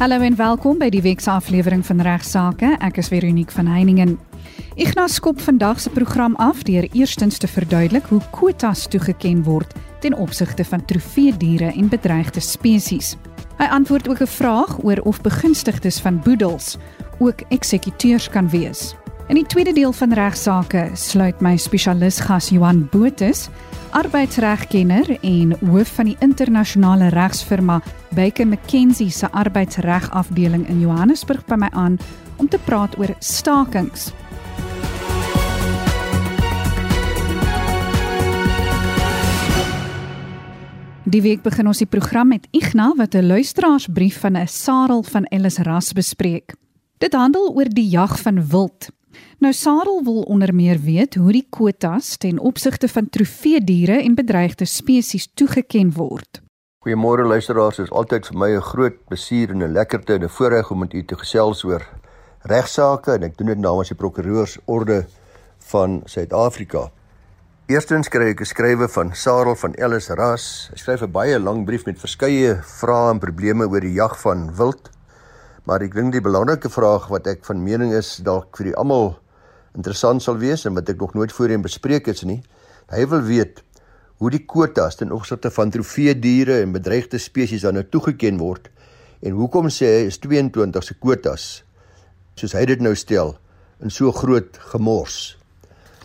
Hallo 0.00 0.16
en 0.24 0.32
welkom 0.36 0.78
by 0.80 0.86
die 0.88 1.02
week 1.04 1.20
se 1.20 1.28
aflewering 1.28 1.82
van 1.84 1.98
Regsake. 2.00 2.70
Ek 2.80 2.96
is 3.02 3.10
Veronique 3.12 3.52
van 3.52 3.66
Heiningen. 3.68 4.14
Ignas 4.80 5.18
skop 5.18 5.42
vandag 5.44 5.82
se 5.84 5.90
program 5.92 6.38
af 6.40 6.62
deur 6.64 6.86
eerstens 6.96 7.36
te 7.36 7.48
verduidelik 7.48 8.08
hoe 8.08 8.22
kwotas 8.32 8.86
toegeken 8.88 9.42
word 9.44 9.74
ten 10.00 10.16
opsigte 10.16 10.64
van 10.64 10.86
trofeediere 10.88 11.74
en 11.74 11.92
bedreigde 11.92 12.40
spesies. 12.40 13.18
Hy 13.58 13.68
antwoord 13.68 14.08
ook 14.08 14.22
'n 14.24 14.32
vraag 14.40 14.78
oor 14.84 15.04
of 15.04 15.20
begunstigdes 15.20 16.00
van 16.00 16.20
boedels 16.24 16.78
ook 17.18 17.44
eksekuteurs 17.50 18.30
kan 18.30 18.48
wees. 18.48 18.94
In 19.30 19.36
die 19.36 19.46
tweede 19.46 19.70
deel 19.70 19.92
van 19.94 20.10
regsaake 20.12 20.88
sluit 20.98 21.38
my 21.38 21.52
spesialis 21.54 22.16
gas 22.26 22.48
Johan 22.50 22.80
Botus, 22.90 23.44
arbeidsregkenner 23.94 25.06
en 25.22 25.52
hoof 25.70 25.92
van 26.00 26.10
die 26.10 26.16
internasionale 26.18 27.12
regsfirma 27.14 27.76
Baker 28.10 28.48
McKenzie 28.48 29.10
se 29.14 29.30
arbeidsregafdeling 29.30 30.66
in 30.66 30.82
Johannesburg 30.82 31.46
by 31.46 31.60
my 31.62 31.70
aan 31.70 32.00
om 32.42 32.50
te 32.50 32.58
praat 32.66 32.98
oor 32.98 33.14
stakings 33.22 34.10
Die 41.06 41.22
week 41.22 41.46
begin 41.46 41.70
ons 41.70 41.78
die 41.78 41.86
program 41.86 42.34
met 42.34 42.50
Igna 42.50 42.94
wat 42.98 43.14
'n 43.14 43.26
luisteraarsbrief 43.26 44.20
van 44.20 44.36
'n 44.36 44.46
Sarel 44.46 45.02
van 45.02 45.24
Ellis 45.24 45.58
Ras 45.58 45.92
bespreek. 45.92 46.54
Dit 46.98 47.14
handel 47.14 47.54
oor 47.54 47.68
die 47.68 47.90
jag 47.90 48.18
van 48.20 48.46
wild. 48.48 48.90
Nou 49.38 49.52
Sarel 49.52 50.04
wil 50.04 50.22
onder 50.22 50.54
meer 50.54 50.78
weet 50.80 51.14
hoe 51.14 51.32
die 51.32 51.46
kwotas 51.50 52.16
ten 52.16 52.38
opsigte 52.38 52.88
van 52.88 53.08
trofeediere 53.08 54.02
en 54.02 54.14
bedreigde 54.14 54.64
spesies 54.64 55.30
toegeken 55.34 55.92
word. 55.92 56.42
Goeiemôre 56.84 57.26
luisteraars, 57.26 57.76
dit 57.76 57.84
is 57.84 57.92
altyd 57.92 58.26
vir 58.26 58.36
my 58.38 58.50
'n 58.56 58.60
groot 58.60 58.96
plesier 59.08 59.50
en 59.50 59.62
'n 59.62 59.72
lekkerte 59.72 60.14
en 60.14 60.24
'n 60.24 60.28
voorreg 60.28 60.70
om 60.70 60.78
met 60.78 60.92
u 60.92 61.04
te 61.04 61.16
gesels 61.16 61.64
oor 61.64 61.82
regsaake 62.42 63.12
en 63.12 63.22
ek 63.22 63.36
doen 63.36 63.46
dit 63.46 63.58
namens 63.58 63.88
die 63.88 63.96
prokureursorde 63.96 65.06
van 65.58 66.02
Suid-Afrika. 66.04 66.90
Eerstens 67.70 68.08
kry 68.08 68.30
ek 68.30 68.40
'n 68.40 68.44
skrywe 68.44 68.88
van 68.88 69.14
Sarel 69.14 69.54
van 69.54 69.74
Ellis 69.74 70.08
Ras. 70.08 70.70
Hy 70.72 70.76
skryf 70.76 71.02
'n 71.02 71.12
baie 71.12 71.38
lang 71.38 71.64
brief 71.64 71.84
met 71.86 72.00
verskeie 72.00 72.62
vrae 72.62 73.10
en 73.10 73.18
probleme 73.18 73.68
oor 73.68 73.80
die 73.80 73.92
jag 73.92 74.20
van 74.20 74.56
wild. 74.56 74.90
Maar 75.70 75.84
ek 75.86 75.92
dink 75.94 76.10
die 76.10 76.18
belangrike 76.18 76.66
vraag 76.66 77.04
wat 77.12 77.28
ek 77.30 77.44
van 77.46 77.60
mening 77.62 77.92
is 77.94 78.16
dalk 78.26 78.56
vir 78.58 78.72
die 78.72 78.78
almal 78.82 79.12
interessant 79.78 80.18
sal 80.24 80.40
wees 80.40 80.64
en 80.66 80.74
wat 80.74 80.88
ek 80.90 80.98
nog 80.98 81.12
nooit 81.14 81.30
voorheen 81.30 81.62
bespreek 81.62 82.08
het 82.10 82.24
nie. 82.26 82.40
Hy 82.90 83.04
wil 83.12 83.20
weet 83.22 83.60
hoe 84.18 84.32
die 84.34 84.40
kwotas 84.50 84.98
ten 84.98 85.12
opsigte 85.14 85.52
van 85.54 85.70
trofee 85.70 86.16
diere 86.18 86.56
en 86.64 86.72
bedreigde 86.74 87.20
spesies 87.22 87.62
dan 87.62 87.78
nou 87.78 87.84
toegeken 87.86 88.40
word 88.40 88.66
en 89.22 89.36
hoekom 89.38 89.68
sê 89.70 89.92
hy 89.92 90.08
is 90.08 90.18
22 90.18 90.88
se 90.88 90.96
kwotas 90.98 91.44
soos 92.40 92.56
hy 92.58 92.64
dit 92.66 92.82
nou 92.82 92.96
stel 92.98 93.36
in 93.78 93.94
so 93.94 94.10
groot 94.10 94.58
gemors. 94.72 95.36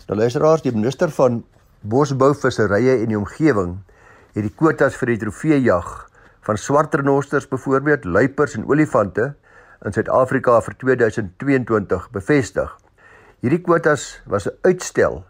Nou 0.06 0.14
luisteraars, 0.20 0.62
die 0.62 0.74
minister 0.76 1.10
van 1.16 1.40
bosbouvisserye 1.82 3.00
en 3.00 3.10
die 3.10 3.18
omgewing 3.18 3.80
het 4.36 4.46
die 4.46 4.54
kwotas 4.62 4.94
vir 5.00 5.16
die 5.16 5.18
trofeejag 5.24 5.90
van 6.46 6.62
swart 6.62 6.94
renosters 6.94 7.50
byvoorbeeld 7.50 8.06
luiperds 8.06 8.54
en 8.54 8.68
olifante 8.70 9.32
in 9.84 9.92
Suid-Afrika 9.92 10.60
vir 10.64 10.74
2022 10.80 12.10
bevestig. 12.14 12.70
Hierdie 13.44 13.60
kwotas 13.60 14.22
was 14.26 14.46
'n 14.48 14.56
uitstel 14.62 15.24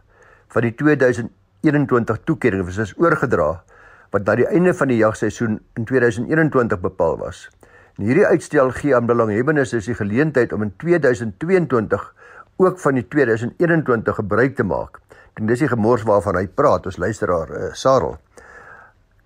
van 0.49 0.63
die 0.63 0.75
2021 0.75 2.19
toekenning 2.25 2.65
wat 2.65 2.79
is 2.79 2.95
oorgedra 2.99 3.63
wat 4.11 4.25
na 4.25 4.35
die 4.37 4.47
einde 4.47 4.75
van 4.75 4.89
die 4.89 4.97
jagseisoen 4.97 5.61
in 5.75 5.85
2021 5.85 6.81
bepaal 6.81 7.19
was. 7.19 7.51
En 7.99 8.05
hierdie 8.05 8.27
uitstel 8.27 8.71
gee 8.71 8.95
aan 8.97 9.07
belanghebbendes 9.07 9.71
die 9.71 9.95
geleentheid 9.95 10.53
om 10.53 10.63
in 10.63 10.73
2022 10.77 12.15
ook 12.57 12.79
van 12.79 12.95
die 12.95 13.09
2021 13.09 14.15
gebruik 14.15 14.57
te 14.57 14.65
maak 14.65 15.01
en 15.37 15.47
dis 15.47 15.61
die 15.61 15.69
gemors 15.69 16.03
waarvan 16.09 16.37
hy 16.37 16.47
praat 16.47 16.87
ons 16.87 16.97
luisteraar 16.97 17.51
uh, 17.51 17.73
Sarel. 17.73 18.17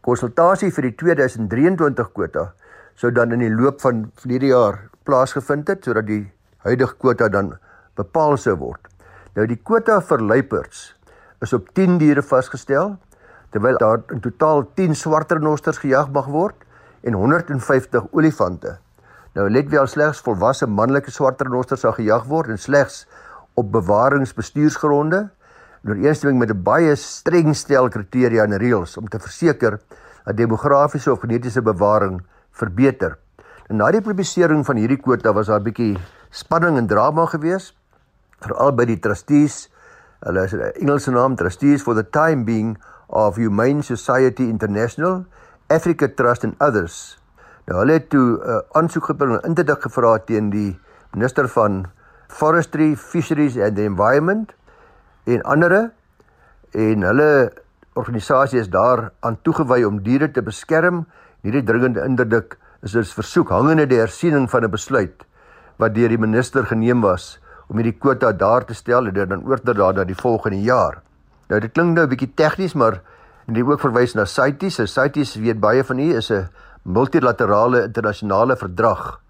Konsultasie 0.01 0.73
vir 0.73 0.83
die 0.83 0.95
2023 0.95 2.13
kwota 2.13 2.53
sou 2.99 3.13
dan 3.15 3.33
in 3.33 3.45
die 3.45 3.53
loop 3.53 3.81
van 3.81 4.09
verlede 4.19 4.51
jaar 4.51 4.90
plaasgevind 5.05 5.69
het 5.69 5.85
sodat 5.85 6.07
die 6.07 6.25
huidige 6.67 6.97
kwota 6.97 7.29
dan 7.29 7.55
bepaal 7.97 8.37
sou 8.37 8.57
word. 8.61 8.89
Nou 9.37 9.47
die 9.47 9.59
kwota 9.63 10.01
vir 10.01 10.21
luiperds 10.21 10.91
is 11.41 11.53
op 11.57 11.71
10 11.75 11.99
diere 12.01 12.23
vasgestel 12.23 12.97
terwyl 13.51 13.79
daar 13.81 14.03
in 14.15 14.21
totaal 14.21 14.65
10 14.79 14.95
swart 14.95 15.33
renosters 15.33 15.81
gejag 15.83 16.11
mag 16.15 16.29
word 16.31 16.67
en 17.03 17.17
150 17.17 18.13
olifante. 18.13 18.77
Nou 19.35 19.49
let 19.51 19.71
wel 19.71 19.87
slegs 19.87 20.21
volwasse 20.27 20.67
manlike 20.67 21.11
swart 21.11 21.43
renosters 21.43 21.85
sal 21.87 21.95
gejag 21.97 22.27
word 22.31 22.51
en 22.51 22.59
slegs 22.59 23.07
op 23.59 23.73
bewaringsbestuursgronde 23.73 25.29
in 25.85 25.91
ooreenstemming 25.91 26.39
met 26.39 26.51
'n 26.51 26.63
baie 26.63 26.95
streng 26.97 27.55
stel 27.57 27.89
kriteria 27.89 28.45
en 28.45 28.59
reëls 28.59 28.97
om 28.97 29.09
te 29.09 29.19
verseker 29.19 29.81
dat 30.25 30.37
demografiese 30.37 31.13
of 31.13 31.21
genetiese 31.21 31.63
bewaring 31.63 32.21
verbeter. 32.51 33.17
En 33.71 33.79
na 33.79 33.87
die 33.95 34.03
publisering 34.03 34.65
van 34.67 34.81
hierdie 34.81 34.99
kwota 34.99 35.31
was 35.31 35.47
daar 35.47 35.61
'n 35.61 35.69
bietjie 35.69 35.99
spanning 36.31 36.77
en 36.77 36.87
drama 36.91 37.27
gewees 37.27 37.71
veral 38.43 38.73
by 38.75 38.85
die 38.85 38.99
trustees. 38.99 39.71
Hulle 40.27 40.43
is 40.45 40.55
'n 40.55 40.73
Engelse 40.83 41.11
naam 41.11 41.37
Trustees 41.37 41.83
for 41.83 41.95
the 41.95 42.03
Time 42.03 42.45
Being 42.45 42.79
of 43.07 43.37
Humane 43.37 43.83
Society 43.83 44.49
International, 44.49 45.25
Africa 45.69 46.09
Trust 46.09 46.45
and 46.45 46.55
others. 46.59 47.19
Nou 47.67 47.79
hulle 47.79 47.93
het 47.93 48.11
toe 48.11 48.39
'n 48.43 48.43
uh, 48.43 48.59
aansoek 48.73 49.05
gebring 49.05 49.39
en 49.39 49.49
interdik 49.49 49.83
gevra 49.83 50.19
teen 50.19 50.51
die 50.51 50.81
minister 51.13 51.49
van 51.49 51.87
Forestry, 52.29 52.97
Fisheries 52.97 53.57
and 53.57 53.77
the 53.77 53.83
Environment 53.83 54.53
en 55.25 55.43
ander 55.43 55.93
en 56.71 57.03
hulle 57.03 57.53
organisasie 57.95 58.59
is 58.59 58.69
daar 58.69 59.13
aan 59.21 59.39
toegewy 59.43 59.83
om 59.85 60.03
diere 60.03 60.31
te 60.31 60.43
beskerm. 60.43 61.07
Hierdie 61.43 61.63
dringende 61.63 62.03
inderdik 62.05 62.59
is 62.83 62.93
dus 62.93 63.13
versoek 63.13 63.51
hangende 63.53 63.87
die 63.87 63.99
hersiening 64.01 64.49
van 64.51 64.65
'n 64.65 64.71
besluit 64.71 65.25
wat 65.77 65.95
deur 65.95 66.09
die 66.09 66.19
minister 66.19 66.67
geneem 66.67 67.01
was 67.01 67.39
om 67.69 67.77
hierdie 67.77 67.99
kwota 67.99 68.33
daar 68.33 68.65
te 68.65 68.75
stel 68.75 69.07
en 69.07 69.15
dit 69.15 69.29
dan 69.29 69.45
oor 69.47 69.61
te 69.61 69.73
dra 69.73 69.93
na 69.93 70.05
die 70.05 70.15
volgende 70.15 70.61
jaar. 70.61 71.03
Nou 71.49 71.61
dit 71.61 71.73
klink 71.73 71.95
nou 71.95 72.07
'n 72.07 72.09
bietjie 72.09 72.35
tegnies, 72.35 72.75
maar 72.75 73.01
en 73.47 73.55
dit 73.55 73.65
ook 73.65 73.81
verwys 73.81 74.15
na 74.15 74.25
CITES. 74.25 74.93
CITES 74.93 75.35
weet 75.35 75.61
baie 75.61 75.85
van 75.85 75.99
u 75.99 76.17
is 76.17 76.31
'n 76.31 76.49
multilaterale 76.83 77.83
internasionale 77.83 78.57
verdrag 78.57 79.21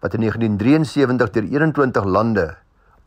wat 0.00 0.14
in 0.14 0.20
1973 0.20 1.30
deur 1.30 1.44
21 1.44 2.04
lande 2.04 2.56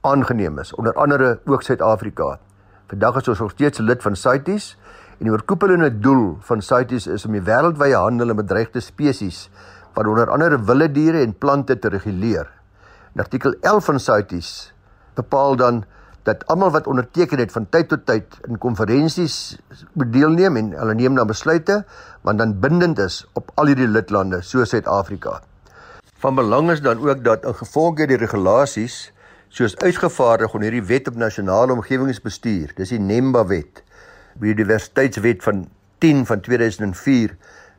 aangeneem 0.01 0.59
is, 0.59 0.73
onder 0.73 0.93
andere 0.93 1.39
ook 1.45 1.61
Suid-Afrika. 1.61 2.39
Vandag 2.87 3.15
is 3.15 3.27
ons 3.27 3.39
nog 3.39 3.51
steeds 3.51 3.79
lid 3.79 4.01
van 4.01 4.15
CITES 4.15 4.77
en 5.19 5.25
die 5.25 5.31
oorkoepelende 5.31 5.99
doel 5.99 6.37
van 6.39 6.61
CITES 6.61 7.07
is 7.07 7.25
om 7.25 7.31
die 7.31 7.41
wêreldwye 7.41 7.95
handel 7.95 8.29
in 8.29 8.35
bedreigde 8.35 8.79
spesies, 8.79 9.49
wat 9.93 10.07
onder 10.07 10.29
andere 10.29 10.63
wilde 10.63 10.91
diere 10.91 11.21
en 11.21 11.37
plante 11.37 11.79
te 11.79 11.89
reguleer. 11.89 12.49
In 13.13 13.21
artikel 13.21 13.55
11 13.61 13.85
van 13.85 13.99
CITES 13.99 14.73
bepaal 15.13 15.55
dan 15.55 15.83
dat 16.23 16.45
almal 16.47 16.71
wat 16.71 16.87
onderteken 16.87 17.37
het 17.37 17.51
van 17.51 17.67
tyd 17.69 17.89
tot 17.91 18.05
tyd 18.05 18.37
in 18.47 18.57
konferensies 18.57 19.57
deelneem 19.93 20.57
en 20.57 20.71
hulle 20.71 20.95
neem 20.95 21.15
dan 21.15 21.27
besluite 21.27 21.83
wat 22.21 22.37
dan 22.37 22.59
bindend 22.59 22.99
is 22.99 23.23
op 23.33 23.51
al 23.59 23.71
hierdie 23.71 23.87
lidlande 23.87 24.41
soos 24.41 24.71
Suid-Afrika. 24.71 25.41
Van 26.23 26.35
belang 26.35 26.71
is 26.71 26.81
dan 26.81 27.03
ook 27.03 27.23
dat 27.23 27.43
in 27.45 27.55
gevolge 27.55 28.07
die 28.07 28.17
regulasies 28.17 29.11
soos 29.53 29.75
uitgevaardig 29.77 30.53
onder 30.53 30.71
hierdie 30.71 30.87
wet 30.87 31.07
op 31.11 31.19
nasionale 31.19 31.75
omgewingsbestuur, 31.75 32.71
dis 32.77 32.93
die 32.95 32.99
NEMBA 32.99 33.43
wet, 33.51 33.83
biodiversiteitswet 34.39 35.43
van 35.43 35.67
10 36.01 36.25
van 36.25 36.39
2004, 36.41 37.35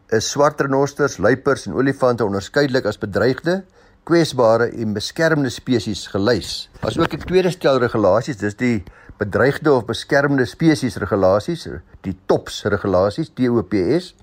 is 0.09 0.31
swart 0.31 0.61
renosters, 0.61 1.17
luiperds 1.19 1.67
en 1.67 1.75
olifante 1.75 2.25
onderskeidelik 2.25 2.85
as 2.85 2.99
bedreigde, 2.99 3.63
kwesbare 4.05 4.69
en 4.69 4.93
beskermde 4.93 5.51
spesies 5.51 6.07
gelys. 6.13 6.69
As 6.81 6.99
ook 6.99 7.15
'n 7.15 7.25
tweede 7.25 7.51
stel 7.51 7.79
regulasies, 7.79 8.37
dis 8.37 8.55
die 8.55 8.83
bedreigde 9.19 9.73
of 9.73 9.85
beskermde 9.85 10.45
spesies 10.45 10.97
regulasies, 10.97 11.69
die 12.03 12.17
TOPS 12.27 12.65
regulasies, 12.65 13.31
TOPS. 13.35 14.15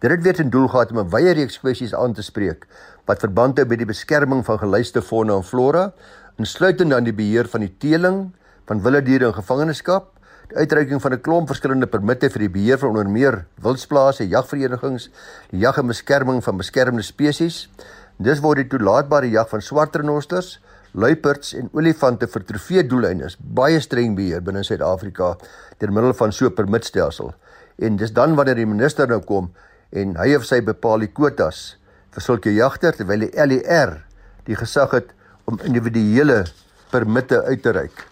Dit 0.00 0.10
het 0.10 0.22
weer 0.22 0.34
ten 0.34 0.50
doel 0.50 0.68
gehad 0.68 0.90
om 0.90 0.98
'n 0.98 1.10
wye 1.10 1.32
reeks 1.32 1.54
spesies 1.54 1.94
aan 1.94 2.12
te 2.12 2.22
spreek 2.22 2.66
wat 3.06 3.20
verband 3.20 3.58
hou 3.58 3.66
met 3.66 3.78
die 3.78 3.88
beskerming 3.88 4.44
van 4.44 4.58
gelyste 4.58 5.02
fauna 5.02 5.36
en 5.40 5.44
flora 5.44 5.92
insluitend 6.38 6.90
dan 6.90 7.04
die 7.04 7.14
beheer 7.16 7.48
van 7.48 7.60
die 7.60 7.72
teeling 7.78 8.30
van 8.70 8.82
wilde 8.82 9.02
diere 9.02 9.26
in 9.26 9.34
gevangenskap, 9.34 10.12
uitreiking 10.54 11.00
van 11.02 11.12
'n 11.12 11.20
klomp 11.20 11.48
verskillende 11.48 11.86
permitte 11.86 12.30
vir 12.30 12.38
die 12.38 12.48
beheer 12.50 12.78
van 12.78 12.88
onder 12.88 13.08
meer 13.08 13.46
wildsplase, 13.62 14.28
jagverenigings, 14.28 15.10
die 15.50 15.60
jag 15.60 15.78
en 15.78 15.86
beskerming 15.86 16.44
van 16.44 16.56
beskermde 16.56 17.02
spesies. 17.02 17.68
Dis 18.16 18.40
word 18.40 18.56
die 18.56 18.66
toelaatbare 18.66 19.30
jag 19.30 19.48
van 19.48 19.62
swart 19.62 19.96
renosters, 19.96 20.60
luiperds 20.92 21.54
en 21.54 21.68
olifante 21.72 22.26
vir 22.26 22.42
trofeedoeleindes 22.44 23.36
baie 23.38 23.80
streng 23.80 24.16
beheer 24.16 24.42
binne 24.42 24.62
Suid-Afrika 24.62 25.36
deur 25.78 25.92
middel 25.92 26.14
van 26.14 26.32
so 26.32 26.46
'n 26.46 26.54
permitstelsel. 26.54 27.34
En 27.78 27.96
dis 27.96 28.12
dan 28.12 28.34
wanneer 28.34 28.54
die 28.54 28.66
minister 28.66 29.06
nou 29.08 29.20
kom 29.20 29.52
en 29.90 30.16
hy 30.16 30.34
of 30.34 30.44
sy 30.44 30.60
bepaal 30.60 30.98
die 30.98 31.12
kwotas 31.12 31.76
vir 32.10 32.22
sulke 32.22 32.52
jagters 32.54 32.96
terwyl 32.96 33.20
die 33.20 33.46
LER 33.46 34.04
die 34.44 34.56
gesag 34.56 34.90
het 34.90 35.12
om 35.44 35.58
individuele 35.64 36.44
permitte 36.90 37.42
uit 37.42 37.62
te 37.62 37.70
reik. 37.70 38.06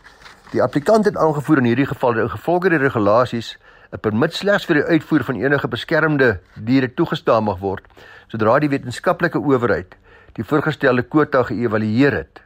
Die 0.48 0.62
applikant 0.64 1.04
het 1.04 1.16
aangevoer 1.16 1.60
in 1.60 1.66
hierdie 1.68 1.86
geval 1.86 2.14
dat 2.16 2.24
ingevolge 2.24 2.70
die 2.72 2.78
regulasies 2.80 3.58
'n 3.92 4.00
permit 4.00 4.34
slegs 4.34 4.64
vir 4.64 4.74
die 4.74 4.84
uitvoer 4.84 5.24
van 5.24 5.36
enige 5.36 5.68
beskermde 5.68 6.40
diere 6.54 6.88
toegestaan 6.94 7.44
mag 7.44 7.58
word 7.58 7.84
sodra 8.28 8.58
die 8.58 8.68
wetenskaplike 8.68 9.38
owerheid 9.38 9.96
die 10.36 10.44
voorgestelde 10.44 11.02
kwota 11.02 11.42
geëvalueer 11.42 12.12
het. 12.12 12.40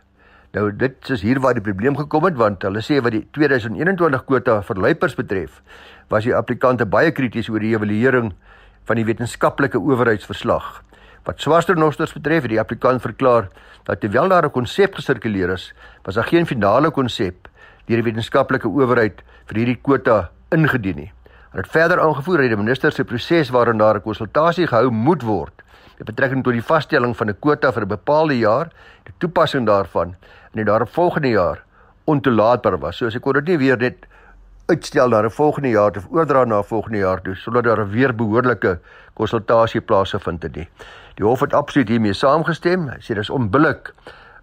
Nou 0.52 0.72
dit 0.72 1.10
is 1.10 1.22
hier 1.22 1.40
waar 1.40 1.54
die 1.54 1.62
probleem 1.62 1.96
gekom 1.96 2.24
het 2.24 2.34
want 2.34 2.62
hulle 2.62 2.82
sê 2.82 2.98
wat 3.02 3.12
die 3.12 3.28
2021 3.30 4.24
kwota 4.24 4.62
vir 4.62 4.76
luipers 4.76 5.14
betref, 5.14 5.62
was 6.08 6.24
die 6.24 6.34
applikante 6.34 6.86
baie 6.86 7.12
krities 7.12 7.48
oor 7.48 7.60
die 7.60 7.74
evaluering 7.76 8.32
van 8.84 8.96
die 8.96 9.04
wetenskaplike 9.04 9.78
owerheidsverslag. 9.78 10.82
Wat 11.24 11.40
swarternosters 11.40 12.12
betref, 12.12 12.42
het 12.42 12.50
die 12.50 12.60
applikant 12.60 13.02
verklaar 13.02 13.48
dat 13.84 14.00
terwyl 14.00 14.28
daar 14.28 14.46
'n 14.46 14.50
konsep 14.50 14.94
gesirkuleer 14.94 15.52
is, 15.52 15.72
was 16.02 16.14
daar 16.14 16.26
geen 16.26 16.46
finale 16.46 16.90
konsep 16.90 17.48
deur 17.86 18.02
die 18.02 18.06
wetenskaplike 18.10 18.68
owerheid 18.68 19.22
vir 19.46 19.56
hierdie 19.56 19.78
kwota 19.82 20.30
ingedien 20.52 20.96
nie. 20.96 21.10
Hulle 21.52 21.62
het 21.62 21.72
verder 21.72 22.00
aangevoer 22.00 22.44
dat 22.44 22.54
die 22.54 22.56
minister 22.56 22.92
se 22.92 23.04
proses 23.04 23.50
waarin 23.50 23.78
daar 23.78 23.96
'n 23.96 24.02
konsultasie 24.02 24.66
gehou 24.66 24.90
moet 24.90 25.22
word 25.22 25.62
met 25.98 26.06
betrekking 26.06 26.44
tot 26.44 26.52
die 26.52 26.62
vasstelling 26.62 27.16
van 27.16 27.28
'n 27.28 27.38
kwota 27.40 27.72
vir 27.72 27.82
'n 27.82 27.88
bepaalde 27.88 28.38
jaar, 28.38 28.70
die 29.04 29.14
toepassing 29.18 29.66
daarvan 29.66 30.16
in 30.52 30.62
die 30.62 30.64
daaropvolgende 30.64 31.28
jaar 31.28 31.62
ontoelaatbaar 32.04 32.78
was. 32.78 32.96
So 32.96 33.06
as 33.06 33.14
ek 33.14 33.22
kon 33.22 33.32
dit 33.32 33.46
nie 33.46 33.58
weer 33.58 33.76
net 33.76 34.06
uitstel 34.66 35.08
na 35.08 35.22
'n 35.22 35.30
volgende 35.30 35.68
jaar 35.68 35.96
of 35.96 36.06
oordra 36.10 36.44
na 36.44 36.58
'n 36.58 36.64
volgende 36.64 36.98
jaar 36.98 37.20
toe 37.22 37.34
sodat 37.34 37.64
daar 37.64 37.88
weer 37.88 38.14
behoorlike 38.14 38.78
konsultasie 39.14 39.80
plaasvind 39.80 40.42
het 40.42 40.56
nie. 40.56 40.68
Die 41.14 41.26
hof 41.26 41.40
het 41.40 41.52
absoluut 41.52 41.88
hiermee 41.88 42.12
saamgestem. 42.12 42.88
Hy 42.88 43.00
sê 43.00 43.14
dis 43.14 43.30
onbillik 43.30 43.92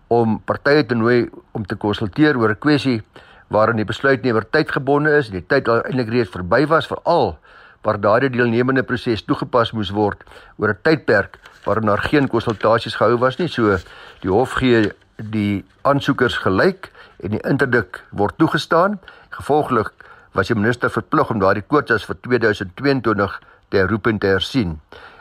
om 0.08 0.42
partye 0.46 0.86
te 0.86 0.96
nooi 0.96 1.30
om 1.52 1.66
te 1.66 1.76
konsulteer 1.76 2.38
oor 2.38 2.50
'n 2.50 2.60
kwessie 2.60 3.02
waarin 3.50 3.82
die 3.82 3.88
besluit 3.88 4.24
nie 4.24 4.34
oor 4.34 4.46
tyd 4.50 4.72
gebonde 4.72 5.18
is, 5.18 5.30
die 5.34 5.42
tyd 5.42 5.70
al 5.70 5.84
eintlik 5.84 6.10
reeds 6.14 6.34
verby 6.34 6.66
was 6.70 6.90
veral 6.90 7.38
waar 7.86 8.00
daardie 8.02 8.30
deelnemende 8.30 8.84
proses 8.84 9.24
toegepas 9.24 9.72
moes 9.72 9.92
word 9.96 10.24
oor 10.58 10.70
'n 10.74 10.82
tydperk 10.84 11.40
waarin 11.66 11.86
daar 11.86 12.04
geen 12.04 12.28
konsultasies 12.28 12.96
gehou 12.96 13.18
was 13.18 13.38
nie. 13.38 13.48
So 13.48 13.78
die 14.22 14.32
hof 14.32 14.54
gee 14.60 14.92
die 15.18 15.66
aansoekers 15.82 16.38
gelyk 16.38 16.92
en 17.24 17.32
die 17.32 17.44
interdik 17.44 18.04
word 18.12 18.38
toegestaan. 18.38 19.00
Gevolglik 19.30 19.92
was 20.34 20.48
die 20.48 20.56
minister 20.56 20.90
verplig 20.90 21.30
om 21.30 21.40
daardie 21.40 21.64
kwotas 21.64 22.06
vir 22.06 22.16
2022 22.22 23.42
te 23.70 23.78
herroep 23.78 24.08
en 24.08 24.20
te 24.20 24.28
hersien. 24.28 24.80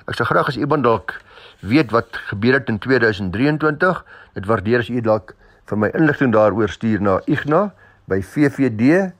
Ek 0.08 0.14
sou 0.14 0.26
graag 0.26 0.48
as 0.48 0.56
iemand 0.56 0.84
dalk 0.84 1.20
weet 1.60 1.90
wat 1.90 2.06
gebeur 2.30 2.52
het 2.52 2.68
in 2.68 2.78
2023, 2.78 4.04
dit 4.34 4.46
waardeer 4.46 4.78
as 4.78 4.88
u 4.88 5.00
dalk 5.00 5.34
vir 5.68 5.78
my 5.78 5.90
inligting 5.94 6.32
daaroor 6.32 6.68
stuur 6.68 7.02
na 7.02 7.20
igna 7.26 7.72
by 8.08 8.22
vvd.co.za. 8.22 9.16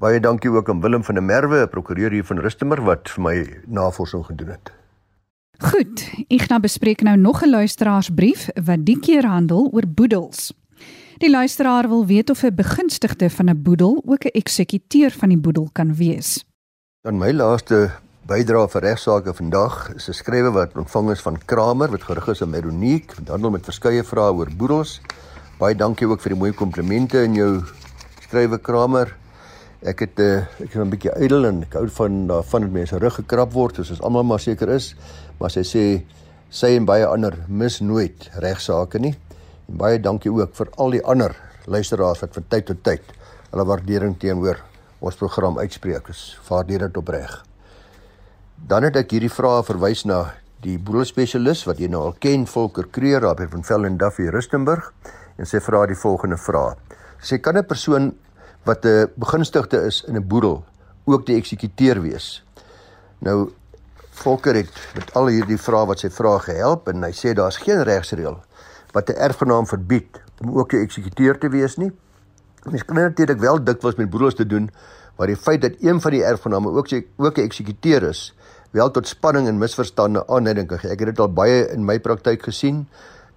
Baie 0.00 0.20
dankie 0.20 0.50
ook 0.50 0.68
aan 0.68 0.80
Willem 0.80 1.04
van 1.04 1.14
der 1.14 1.24
Merwe, 1.24 1.62
'n 1.62 1.68
prokureur 1.68 2.10
hier 2.10 2.24
van 2.24 2.38
Rustenburg 2.38 2.84
wat 2.84 3.10
vir 3.10 3.22
my 3.22 3.60
navorsing 3.66 4.24
gedoen 4.24 4.48
het. 4.48 4.72
Goed, 5.60 6.10
Igna 6.28 6.60
bespreek 6.60 7.02
nou 7.02 7.16
nog 7.16 7.42
'n 7.42 7.50
luisteraarsbrief 7.50 8.48
wat 8.64 8.84
die 8.84 8.98
keer 8.98 9.26
handel 9.26 9.68
oor 9.72 9.86
boedels. 9.86 10.52
Die 11.18 11.30
luisteraar 11.30 11.88
wil 11.88 12.06
weet 12.06 12.30
of 12.30 12.42
'n 12.42 12.54
begunstigde 12.54 13.30
van 13.30 13.48
'n 13.50 13.62
boedel 13.62 14.02
ook 14.06 14.24
'n 14.24 14.28
eksekuteur 14.32 15.10
van 15.10 15.28
die 15.28 15.38
boedel 15.38 15.68
kan 15.72 15.94
wees. 15.94 16.44
Dan 17.02 17.18
my 17.18 17.32
laaste 17.32 17.90
bydrae 18.26 18.68
vir 18.68 18.82
regsaake 18.82 19.34
vandag 19.34 19.94
is 19.94 20.08
'n 20.08 20.12
skrywe 20.12 20.50
wat 20.50 20.76
ontvang 20.76 21.10
is 21.10 21.20
van 21.20 21.38
Kramer 21.44 21.90
wat 21.90 22.02
gerig 22.02 22.28
is 22.28 22.42
aan 22.42 22.50
Meronique, 22.50 23.14
wat 23.18 23.28
handel 23.28 23.50
met 23.50 23.64
verskeie 23.64 24.04
vrae 24.04 24.32
oor 24.32 24.48
boedels. 24.56 25.00
Baie 25.60 25.76
dankie 25.76 26.06
ook 26.08 26.22
vir 26.24 26.32
die 26.32 26.38
mooi 26.40 26.54
komplimente 26.56 27.20
in 27.20 27.34
jou 27.36 27.48
skrywe 28.24 28.56
Kramer. 28.64 29.10
Ek 29.84 30.06
het 30.06 30.20
uh, 30.24 30.46
ek 30.56 30.70
is 30.72 30.76
'n 30.80 30.88
bietjie 30.88 31.12
ydel 31.20 31.44
en 31.44 31.58
ek 31.66 31.74
hou 31.76 31.84
van 31.98 32.14
daarvan 32.30 32.64
dat 32.64 32.72
mense 32.72 32.96
rug 32.96 33.14
gekrap 33.20 33.52
word 33.52 33.76
soos 33.76 33.90
ons 33.90 34.00
almal 34.00 34.24
maar 34.24 34.40
seker 34.40 34.72
is, 34.72 34.94
maar 35.38 35.52
sy 35.52 35.60
sê 35.60 35.84
sy 36.48 36.70
en 36.78 36.86
baie 36.88 37.04
ander 37.04 37.36
mis 37.46 37.80
nooit 37.80 38.30
regsaake 38.40 38.98
nie. 38.98 39.12
En 39.68 39.76
baie 39.76 40.00
dankie 40.00 40.32
ook 40.32 40.56
vir 40.56 40.68
al 40.78 40.90
die 40.90 41.04
ander 41.04 41.36
luisteraars 41.66 42.24
wat 42.24 42.34
van 42.34 42.48
tyd 42.48 42.66
tot 42.66 42.82
tyd 42.82 43.02
hulle 43.50 43.64
waardering 43.64 44.16
teenoor 44.16 44.64
ons 45.00 45.16
program 45.16 45.58
uitspreek. 45.58 46.08
Ons 46.08 46.40
waardeer 46.48 46.88
dit 46.88 46.96
opreg. 46.96 47.44
Dan 48.56 48.82
het 48.82 48.96
ek 48.96 49.10
hierdie 49.10 49.28
vrae 49.28 49.62
verwys 49.62 50.06
na 50.06 50.32
die 50.64 50.78
boedelspesialis 50.78 51.66
wat 51.66 51.78
jy 51.78 51.88
nou 51.88 52.00
al 52.00 52.16
ken, 52.18 52.46
Volker 52.46 52.88
Kreer 52.88 53.20
daar 53.20 53.36
by 53.36 53.46
van 53.46 53.62
Velden 53.62 53.98
Duffy 53.98 54.30
Rustenburg 54.32 54.94
en 55.40 55.48
sy 55.48 55.60
vra 55.64 55.86
die 55.88 55.96
volgende 55.96 56.36
vraag. 56.36 56.76
Sy 57.20 57.38
kan 57.38 57.56
'n 57.56 57.66
persoon 57.66 58.12
wat 58.64 58.84
'n 58.84 59.08
begunstigde 59.16 59.86
is 59.86 60.04
in 60.04 60.16
'n 60.16 60.28
boedel 60.28 60.64
ook 61.04 61.26
die 61.26 61.36
eksekuteur 61.36 62.00
wees. 62.02 62.44
Nou 63.18 63.50
Volker 64.20 64.54
het 64.54 64.68
met 64.94 65.14
al 65.14 65.30
hierdie 65.32 65.56
vrae 65.56 65.86
wat 65.86 66.02
sy 66.02 66.10
vra 66.12 66.38
gehelp 66.38 66.88
en 66.88 67.02
hy 67.02 67.12
sê 67.16 67.32
daar's 67.32 67.56
geen 67.56 67.82
regsreël 67.88 68.36
wat 68.92 69.08
'n 69.08 69.16
erfgenaam 69.16 69.66
verbied 69.66 70.20
om 70.42 70.58
ook 70.58 70.72
'n 70.72 70.82
eksekuteur 70.82 71.38
te 71.38 71.48
wees 71.48 71.76
nie. 71.76 71.92
Mens 72.64 72.84
kan 72.84 72.96
natuurlik 72.96 73.38
wel 73.38 73.64
dikwels 73.64 73.96
met 73.96 74.10
boedels 74.10 74.34
te 74.34 74.46
doen 74.46 74.70
waar 75.16 75.26
die 75.26 75.36
feit 75.36 75.62
dat 75.62 75.72
een 75.80 76.00
van 76.00 76.10
die 76.10 76.24
erfgename 76.24 76.68
ook 76.68 76.88
sy 76.88 77.06
ook 77.16 77.38
'n 77.38 77.40
eksekuteur 77.42 78.02
is, 78.02 78.34
wel 78.70 78.90
tot 78.90 79.08
spanning 79.08 79.48
en 79.48 79.58
misverstande 79.58 80.26
aanleiding 80.26 80.68
gee. 80.80 80.90
Ek 80.90 80.98
het 80.98 81.08
dit 81.08 81.20
al 81.20 81.32
baie 81.32 81.68
in 81.72 81.84
my 81.84 81.98
praktyk 81.98 82.42
gesien 82.42 82.86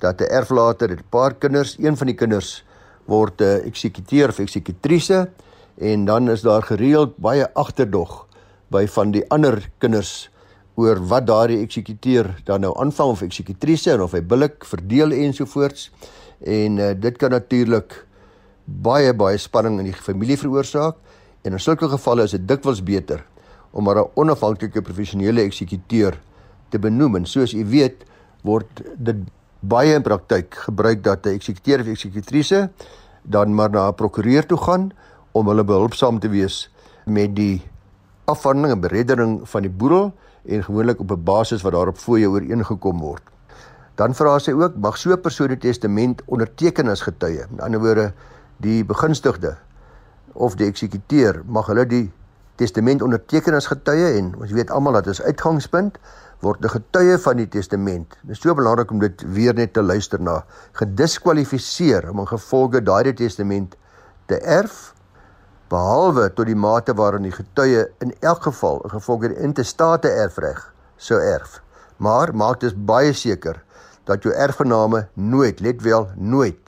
dat 0.04 0.22
'n 0.22 0.30
erflater 0.40 0.90
het 0.90 1.00
'n 1.00 1.10
paar 1.10 1.34
kinders, 1.34 1.78
een 1.80 1.98
van 1.98 2.08
die 2.08 2.16
kinders 2.16 2.64
word 3.06 3.42
'n 3.42 3.44
uh, 3.44 3.66
eksekuteur 3.66 4.30
of 4.30 4.40
eksekutrise 4.40 5.30
en 5.78 6.06
dan 6.06 6.30
is 6.30 6.42
daar 6.42 6.64
gereeld 6.64 7.18
baie 7.18 7.54
agterdog 7.54 8.28
by 8.68 8.88
van 8.88 9.12
die 9.12 9.24
ander 9.30 9.70
kinders 9.78 10.30
oor 10.76 11.00
wat 11.08 11.28
daardie 11.28 11.62
eksekuteur 11.62 12.42
dan 12.46 12.62
nou 12.62 12.74
aanvang 12.80 13.10
of 13.10 13.22
eksekutrise 13.22 13.92
en 13.92 14.02
of 14.02 14.12
hy 14.12 14.22
billik 14.22 14.66
verdeel 14.66 15.12
ensovoorts 15.12 15.92
en 16.42 16.78
uh, 16.78 16.94
dit 17.00 17.18
kan 17.18 17.32
natuurlik 17.32 18.06
baie 18.66 19.14
baie 19.14 19.38
spanning 19.38 19.80
in 19.80 19.86
die 19.92 19.94
familie 19.94 20.38
veroorsaak 20.38 20.96
en 21.44 21.52
in 21.52 21.60
sulke 21.60 21.90
gevalle 21.90 22.24
is 22.24 22.32
dit 22.32 22.48
dikwels 22.48 22.84
beter 22.84 23.26
om 23.72 23.84
maar 23.84 23.98
'n 23.98 24.12
onafhanklike 24.16 24.82
professionele 24.82 25.42
eksekuteur 25.42 26.20
te 26.70 26.80
benoem 26.80 27.16
en 27.16 27.26
soos 27.26 27.54
u 27.54 27.66
weet 27.66 28.06
word 28.44 28.82
dit 28.98 29.16
baie 29.64 29.96
in 29.96 30.04
praktyk 30.04 30.56
gebruik 30.68 31.04
dat 31.04 31.26
'n 31.26 31.40
eksekuteur 31.40 31.80
of 31.80 31.88
eksekutrise 31.88 32.70
dan 33.24 33.56
maar 33.56 33.70
na 33.70 33.88
'n 33.88 33.96
prokureur 33.96 34.46
toe 34.46 34.58
gaan 34.58 34.92
om 35.32 35.48
hulle 35.48 35.64
behulpsaam 35.64 36.20
te 36.20 36.30
wees 36.30 36.70
met 37.06 37.36
die 37.36 37.62
afhandeling 38.26 38.74
en 38.74 38.82
bereddering 38.82 39.50
van 39.50 39.62
die 39.62 39.72
boedel 39.72 40.14
en 40.46 40.64
gewoonlik 40.64 41.00
op 41.00 41.12
'n 41.12 41.24
basis 41.24 41.62
wat 41.62 41.74
daarop 41.74 41.98
fooie 41.98 42.30
ooreengekom 42.30 43.00
word. 43.00 43.24
Dan 43.96 44.14
vra 44.14 44.40
sy 44.40 44.52
ook 44.52 44.76
mag 44.76 44.98
so 44.98 45.12
'n 45.12 45.22
persoon 45.22 45.48
die 45.48 45.58
testament 45.58 46.22
onderteken 46.26 46.88
as 46.88 47.02
getuie. 47.02 47.46
Met 47.50 47.62
ander 47.62 47.80
woorde, 47.80 48.14
die 48.58 48.86
begunstigde 48.86 49.58
of 50.34 50.56
die 50.56 50.68
eksekuteur 50.68 51.42
mag 51.46 51.66
hulle 51.66 51.86
die 51.86 52.12
testament 52.56 53.02
onderteken 53.02 53.54
as 53.58 53.68
getuie 53.72 54.18
en 54.18 54.34
ons 54.40 54.52
weet 54.52 54.72
almal 54.72 55.00
dat 55.00 55.10
dit 55.10 55.14
is 55.14 55.22
uitgangspunt 55.22 55.98
word 56.44 56.64
'n 56.64 56.70
getuie 56.70 57.18
van 57.18 57.38
die 57.38 57.48
testament. 57.48 58.18
Dit 58.22 58.36
is 58.36 58.42
so 58.42 58.54
belangrik 58.54 58.92
om 58.92 59.00
dit 59.00 59.24
weer 59.34 59.54
net 59.54 59.74
te 59.74 59.82
luister 59.82 60.22
na. 60.22 60.44
Gediskwalifiseer 60.72 62.10
om 62.10 62.20
in 62.20 62.28
gevolge 62.28 62.84
daardie 62.84 63.14
testament 63.14 63.76
te 64.26 64.40
erf 64.40 64.94
behalwe 65.70 66.34
tot 66.34 66.46
die 66.46 66.56
mate 66.56 66.94
waarin 66.94 67.24
die 67.24 67.32
getuie 67.32 67.88
in 68.00 68.14
elk 68.20 68.44
geval 68.44 68.82
in 68.84 68.90
gevolge 68.90 69.28
die 69.28 69.40
intestate 69.40 70.10
erfreg 70.10 70.74
sou 70.98 71.20
erf. 71.20 71.62
Maar 71.98 72.36
maak 72.36 72.60
dit 72.60 72.86
baie 72.86 73.14
seker 73.14 73.64
dat 74.04 74.24
jou 74.24 74.34
erfgename 74.36 75.08
nooit, 75.14 75.60
let 75.60 75.82
wel, 75.82 76.10
nooit 76.16 76.63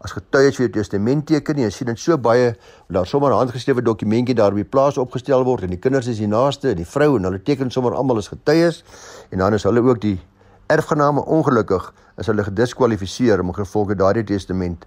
as 0.00 0.14
getuies 0.16 0.56
vir 0.56 0.66
jou 0.66 0.72
testament 0.78 1.26
teken 1.28 1.56
nie. 1.56 1.66
Jy 1.66 1.70
sien 1.74 1.90
dit 1.90 2.00
so 2.00 2.16
baie 2.18 2.54
daar 2.88 3.06
sommer 3.06 3.32
'n 3.32 3.38
handgeskrewe 3.38 3.82
dokumentjie 3.82 4.34
daar 4.34 4.54
by 4.54 4.64
plaas 4.64 4.98
opgestel 4.98 5.44
word 5.44 5.62
en 5.64 5.70
die 5.70 5.78
kinders 5.78 6.06
is 6.06 6.18
die 6.18 6.26
naaste 6.26 6.74
die 6.74 6.86
vrou 6.86 7.16
en 7.16 7.24
hulle 7.24 7.42
teken 7.42 7.70
sommer 7.70 7.94
almal 7.94 8.18
as 8.18 8.28
getuies 8.28 8.82
en 9.30 9.38
dan 9.38 9.54
is 9.54 9.62
hulle 9.62 9.80
ook 9.80 10.00
die 10.00 10.20
erfgename 10.68 11.24
ongelukkig 11.24 11.92
is 12.18 12.26
hulle 12.26 12.44
gediskwalifiseer 12.44 13.40
om 13.40 13.52
gevolge 13.52 13.94
daardie 13.94 14.24
testament 14.24 14.86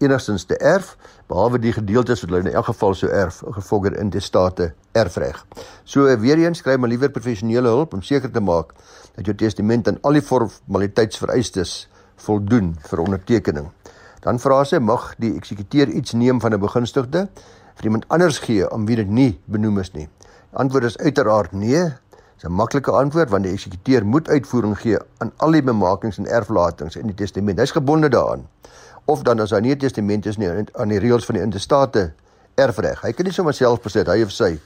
enigstens 0.00 0.44
te 0.44 0.56
erf 0.56 0.96
behalwe 1.28 1.58
die 1.58 1.72
gedeeltes 1.72 2.20
wat 2.20 2.30
hulle 2.30 2.48
in 2.48 2.54
elk 2.54 2.70
geval 2.70 2.94
sou 2.94 3.10
erf 3.12 3.42
gevolge 3.56 3.92
in 4.00 4.10
die 4.10 4.20
state 4.20 4.72
erfreg. 4.92 5.44
So 5.84 6.04
weer 6.20 6.38
eens 6.38 6.62
kry 6.62 6.76
maar 6.76 6.88
liewer 6.88 7.10
professionele 7.10 7.68
hulp 7.68 7.94
om 7.94 8.02
seker 8.02 8.30
te 8.30 8.40
maak 8.40 8.72
dat 9.16 9.26
jou 9.26 9.36
testament 9.36 9.88
aan 9.88 10.00
al 10.02 10.18
die 10.18 10.24
formaliteitsvereistes 10.24 11.88
voldoen 12.16 12.74
vir 12.88 13.04
ondertekening. 13.04 13.70
Dan 14.20 14.38
vra 14.38 14.64
sy 14.68 14.78
mag 14.84 15.14
die 15.16 15.32
eksekuteur 15.36 15.88
iets 15.88 16.12
neem 16.12 16.40
van 16.40 16.52
'n 16.52 16.60
begunstigde 16.60 17.28
vir 17.74 17.84
iemand 17.84 18.04
anders 18.08 18.38
gee 18.38 18.70
om 18.70 18.86
wie 18.86 18.96
dit 18.96 19.08
nie 19.08 19.40
benoem 19.44 19.78
is 19.78 19.92
nie. 19.92 20.08
Die 20.50 20.58
antwoord 20.58 20.84
is 20.84 20.98
uiteraard 20.98 21.52
nee. 21.52 21.84
Dis 22.34 22.44
'n 22.44 22.52
maklike 22.52 22.90
antwoord 22.90 23.30
want 23.30 23.44
die 23.44 23.52
eksekuteur 23.52 24.04
moet 24.06 24.28
uitvoering 24.28 24.78
gee 24.78 24.98
aan 25.18 25.32
al 25.36 25.50
die 25.50 25.62
bemakings 25.62 26.18
en 26.18 26.26
erflatings 26.26 26.96
in 26.96 27.06
die 27.06 27.14
testament. 27.14 27.58
Hy's 27.58 27.70
gebonde 27.70 28.08
daaraan. 28.08 28.48
Of 29.04 29.22
dan 29.22 29.40
as 29.40 29.50
hy 29.50 29.60
nie 29.60 29.72
'n 29.72 29.78
testament 29.78 30.26
is 30.26 30.36
nie 30.36 30.48
aan 30.72 30.88
die 30.88 30.98
reëls 30.98 31.24
van 31.24 31.34
die 31.34 31.42
interstate 31.42 32.12
erfreg. 32.54 33.00
Hy 33.00 33.12
kan 33.12 33.24
nie 33.24 33.32
sommer 33.32 33.54
self 33.54 33.80
besit 33.80 34.06
hy 34.06 34.22
of 34.22 34.30
sy 34.30 34.58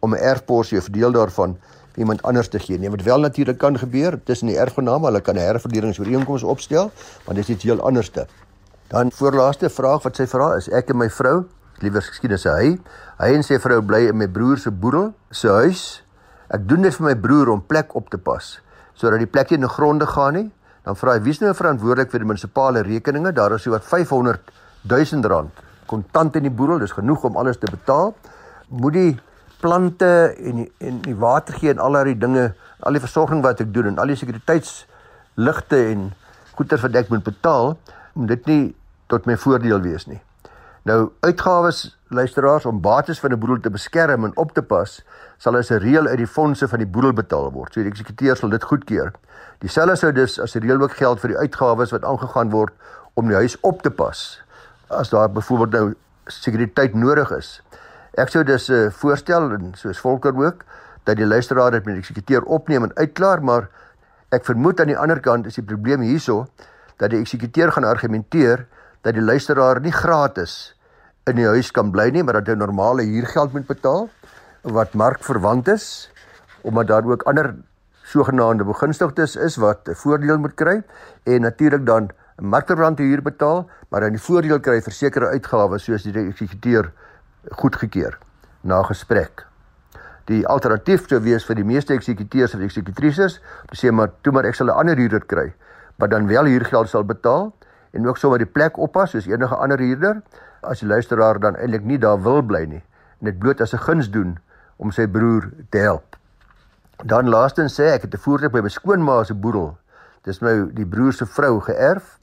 om 0.00 0.14
'n 0.14 0.18
erfporsie 0.18 0.78
of 0.78 0.88
deel 0.88 1.12
daarvan 1.12 1.58
iemand 1.96 2.22
anders 2.22 2.48
te 2.48 2.58
gee 2.58 2.78
nie. 2.78 2.90
Wat 2.90 3.02
wel 3.02 3.20
natuurlik 3.20 3.58
kan 3.58 3.78
gebeur 3.78 4.20
tussen 4.24 4.46
die 4.46 4.56
erfgename, 4.56 5.06
hulle 5.06 5.20
kan 5.20 5.34
'n 5.34 5.40
herverdelingsooreenkoms 5.40 6.42
opstel, 6.42 6.90
want 7.24 7.36
dit 7.36 7.48
is 7.48 7.54
iets 7.54 7.64
heel 7.64 7.80
anderste. 7.80 8.26
Dan 8.92 9.08
voorlaaste 9.12 9.70
vraag 9.72 10.02
wat 10.04 10.18
sy 10.20 10.26
vra 10.28 10.50
is 10.58 10.66
ek 10.68 10.90
en 10.92 10.98
my 11.00 11.06
vrou, 11.08 11.46
liewer 11.80 12.04
skien 12.04 12.34
as 12.36 12.42
hy, 12.44 12.74
hy 13.16 13.28
en 13.32 13.44
sy 13.46 13.56
vrou 13.56 13.78
bly 13.88 14.02
in 14.10 14.18
my 14.20 14.26
broer 14.28 14.58
se 14.60 14.68
boedel, 14.68 15.14
se 15.32 15.48
huis. 15.48 15.84
Ek 16.52 16.66
doen 16.68 16.84
dit 16.84 16.92
vir 16.98 17.06
my 17.06 17.14
broer 17.16 17.54
om 17.54 17.62
plek 17.64 17.96
op 17.96 18.10
te 18.12 18.20
pas 18.20 18.58
sodat 18.92 19.22
die 19.22 19.30
plek 19.32 19.48
nie 19.48 19.56
in 19.56 19.64
die 19.64 19.70
gronde 19.72 20.04
gaan 20.06 20.36
nie. 20.36 20.44
Dan 20.84 20.98
vra 21.00 21.14
hy 21.16 21.22
wie's 21.24 21.40
nou 21.40 21.54
verantwoordelik 21.56 22.10
vir 22.12 22.20
die 22.20 22.28
munisipale 22.28 22.82
rekeninge? 22.84 23.32
Daar 23.32 23.54
is 23.56 23.64
so 23.64 23.72
wat 23.72 23.86
500 23.88 24.52
000 24.92 25.24
rand 25.32 25.62
kontant 25.88 26.36
in 26.36 26.44
die 26.44 26.52
boedel, 26.52 26.78
dis 26.84 26.92
genoeg 26.92 27.24
om 27.24 27.38
alles 27.40 27.58
te 27.58 27.70
betaal. 27.72 28.12
Moet 28.68 28.98
die 28.98 29.14
plante 29.64 30.10
en 30.36 30.60
die, 30.60 30.68
en 30.84 31.00
die 31.08 31.16
water 31.16 31.56
gee 31.56 31.72
en 31.72 31.80
al 31.80 31.96
daai 31.96 32.12
dinge, 32.12 32.44
al 32.84 33.00
die 33.00 33.02
versorging 33.02 33.40
wat 33.42 33.64
ek 33.64 33.72
doen 33.72 33.94
en 33.94 33.98
al 34.04 34.12
die 34.12 34.20
sekuriteitsligte 34.20 35.82
en 35.94 36.06
goeder 36.60 36.84
wat 36.84 37.00
ek 37.00 37.10
moet 37.16 37.24
betaal, 37.26 37.76
moet 38.12 38.34
dit 38.36 38.52
nie 38.52 38.62
tot 39.12 39.28
my 39.28 39.36
voordeel 39.36 39.82
wees 39.84 40.06
nie. 40.08 40.20
Nou 40.88 41.12
uitgawes 41.22 41.84
luisteraars 42.12 42.66
om 42.66 42.80
bates 42.80 43.20
van 43.20 43.32
'n 43.32 43.38
boedel 43.38 43.60
te 43.60 43.70
beskerm 43.70 44.24
en 44.24 44.36
op 44.36 44.52
te 44.52 44.62
pas, 44.62 45.02
sal 45.38 45.56
as 45.56 45.70
'n 45.70 45.78
reël 45.78 46.06
uit 46.06 46.16
die 46.16 46.26
fondse 46.26 46.68
van 46.68 46.78
die 46.78 46.86
boedel 46.86 47.12
betaal 47.12 47.52
word. 47.52 47.72
So 47.72 47.80
die 47.80 47.90
eksekuteur 47.90 48.36
sal 48.36 48.48
dit 48.48 48.62
goedkeur. 48.62 49.12
Dieselfde 49.58 49.96
sou 49.96 50.12
dus 50.12 50.40
as 50.40 50.54
'n 50.56 50.60
reël 50.60 50.82
ook 50.82 50.96
geld 50.96 51.20
vir 51.20 51.28
die 51.28 51.38
uitgawes 51.38 51.90
wat 51.90 52.04
aangegaan 52.04 52.50
word 52.50 52.72
om 53.14 53.28
die 53.28 53.36
huis 53.36 53.60
op 53.60 53.82
te 53.82 53.90
pas. 53.90 54.42
As 54.88 55.10
daar 55.10 55.30
byvoorbeeld 55.30 55.70
nou 55.70 55.94
sekuriteit 56.26 56.94
nodig 56.94 57.30
is. 57.30 57.62
Ek 58.14 58.28
sou 58.28 58.44
dus 58.44 58.68
'n 58.68 58.72
uh, 58.72 58.84
eh, 58.86 58.92
voorstel 58.92 59.50
en 59.52 59.72
soos 59.74 59.98
Volker 59.98 60.36
ook 60.36 60.64
dat 61.04 61.16
die 61.16 61.26
luisteraar 61.26 61.70
dit 61.70 61.84
met 61.84 61.94
die 61.94 62.02
eksekuteur 62.02 62.42
opneem 62.42 62.82
en 62.82 62.94
uitklaar, 62.94 63.42
maar 63.42 63.68
ek 64.28 64.44
vermoed 64.44 64.80
aan 64.80 64.86
die 64.86 64.98
ander 64.98 65.20
kant 65.20 65.46
is 65.46 65.54
die 65.54 65.64
probleem 65.64 66.00
hierso 66.00 66.46
dat 66.96 67.10
die 67.10 67.18
eksekuteur 67.18 67.72
gaan 67.72 67.84
argumenteer 67.84 68.66
dat 69.02 69.14
die 69.14 69.22
luisteraar 69.22 69.80
nie 69.80 69.92
gratis 69.92 70.74
in 71.26 71.36
die 71.38 71.46
huis 71.46 71.70
kan 71.70 71.90
bly 71.94 72.10
nie, 72.10 72.22
maar 72.22 72.40
dat 72.40 72.48
hy 72.50 72.54
normale 72.58 73.02
huurgeld 73.06 73.52
moet 73.52 73.66
betaal 73.66 74.08
wat 74.62 74.94
markverwant 74.94 75.68
is 75.68 76.08
omdat 76.62 76.86
daar 76.86 77.06
ook 77.06 77.22
ander 77.26 77.54
sogenaamde 78.06 78.64
begunstigdes 78.64 79.36
is 79.36 79.56
wat 79.56 79.88
'n 79.88 79.94
voordeel 79.94 80.38
moet 80.38 80.54
kry 80.54 80.82
en 81.24 81.40
natuurlik 81.40 81.86
dan 81.86 82.10
markverwante 82.40 83.02
huur 83.02 83.22
betaal, 83.22 83.70
maar 83.88 84.00
dan 84.00 84.10
die 84.10 84.22
voordeel 84.22 84.60
kry 84.60 84.80
vir 84.80 84.92
sekere 84.92 85.26
uitgawes 85.26 85.84
soos 85.84 86.02
die 86.02 86.28
eksekuteur 86.28 86.92
goedgekeur 87.50 88.18
na 88.60 88.82
gesprek. 88.82 89.46
Die 90.30 90.46
alternatief 90.46 91.08
sou 91.08 91.20
wees 91.20 91.44
vir 91.44 91.58
die 91.58 91.66
meeste 91.66 91.94
eksekuteurs 91.94 92.54
of 92.54 92.60
eksekutrises 92.60 93.40
om 93.62 93.72
te 93.74 93.78
sê 93.86 93.90
maar 93.90 94.10
toe 94.22 94.32
maar 94.32 94.46
ek 94.46 94.54
sal 94.54 94.66
'n 94.66 94.78
ander 94.78 94.96
huurder 94.96 95.24
kry 95.26 95.52
wat 95.98 96.10
dan 96.10 96.26
wel 96.26 96.44
huurgeld 96.44 96.88
sal 96.88 97.04
betaal 97.04 97.52
en 97.92 98.08
ook 98.08 98.18
sommer 98.18 98.38
die 98.38 98.48
plek 98.48 98.78
oppas 98.78 99.10
soos 99.10 99.26
enige 99.26 99.56
ander 99.56 99.78
huurder 99.78 100.22
as 100.60 100.80
die 100.80 100.88
luisteraar 100.88 101.40
dan 101.40 101.56
eintlik 101.56 101.84
nie 101.84 101.98
daar 101.98 102.22
wil 102.22 102.42
bly 102.42 102.64
nie 102.66 102.82
en 103.20 103.30
dit 103.30 103.38
bloot 103.38 103.60
as 103.60 103.74
'n 103.74 103.84
guns 103.86 104.10
doen 104.10 104.38
om 104.76 104.90
sy 104.90 105.06
broer 105.06 105.50
te 105.70 105.78
help. 105.78 106.16
Dan 107.04 107.28
laastens 107.28 107.74
sê 107.78 107.94
ek 107.94 108.02
het 108.02 108.14
'n 108.14 108.18
voertuig 108.24 108.52
by 108.52 108.60
my 108.60 108.68
skoonma 108.68 109.24
se 109.24 109.34
boedel. 109.34 109.76
Dis 110.22 110.40
my 110.40 110.70
die 110.74 110.86
broer 110.86 111.12
se 111.12 111.26
vrou 111.26 111.60
geërf. 111.60 112.18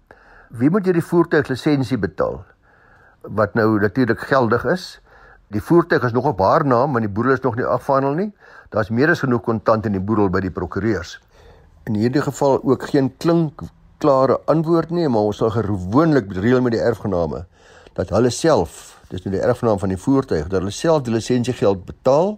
Wie 0.49 0.69
moet 0.69 0.85
hierdie 0.85 1.03
voertuig 1.03 1.47
lisensie 1.47 1.97
betaal? 1.97 2.45
Wat 3.21 3.53
nou 3.53 3.79
natuurlik 3.79 4.19
geldig 4.19 4.65
is. 4.65 5.01
Die 5.47 5.61
voertuig 5.61 6.03
is 6.03 6.11
nog 6.11 6.25
op 6.25 6.39
haar 6.39 6.65
naam, 6.65 6.91
maar 6.91 7.01
die 7.01 7.09
boedel 7.09 7.31
is 7.31 7.41
nog 7.41 7.55
nie 7.55 7.65
afhandel 7.65 8.13
nie. 8.13 8.33
Daar's 8.69 8.89
meer 8.89 9.09
as 9.09 9.19
genoeg 9.19 9.41
kontant 9.41 9.85
in 9.85 9.91
die 9.91 10.01
boedel 10.01 10.29
by 10.29 10.39
die 10.39 10.51
prokureurs. 10.51 11.21
In 11.83 11.93
hierdie 11.93 12.21
geval 12.21 12.63
ook 12.63 12.83
geen 12.83 13.17
klink 13.17 13.61
klare 13.99 14.39
antwoord 14.47 14.93
nie, 14.95 15.07
maar 15.11 15.29
ons 15.29 15.39
sal 15.41 15.51
gewoonlik 15.51 16.31
reël 16.39 16.61
met 16.63 16.75
die 16.75 16.81
erfgename 16.81 17.45
dat 17.97 18.13
hulle 18.15 18.31
self, 18.31 19.01
dis 19.11 19.25
nou 19.25 19.33
die 19.33 19.43
erfgenaam 19.43 19.79
van 19.81 19.91
die 19.91 19.99
voertuig, 19.99 20.47
dat 20.47 20.61
hulle 20.61 20.71
self 20.71 21.03
die 21.03 21.13
lisensiegeld 21.13 21.83
betaal 21.87 22.37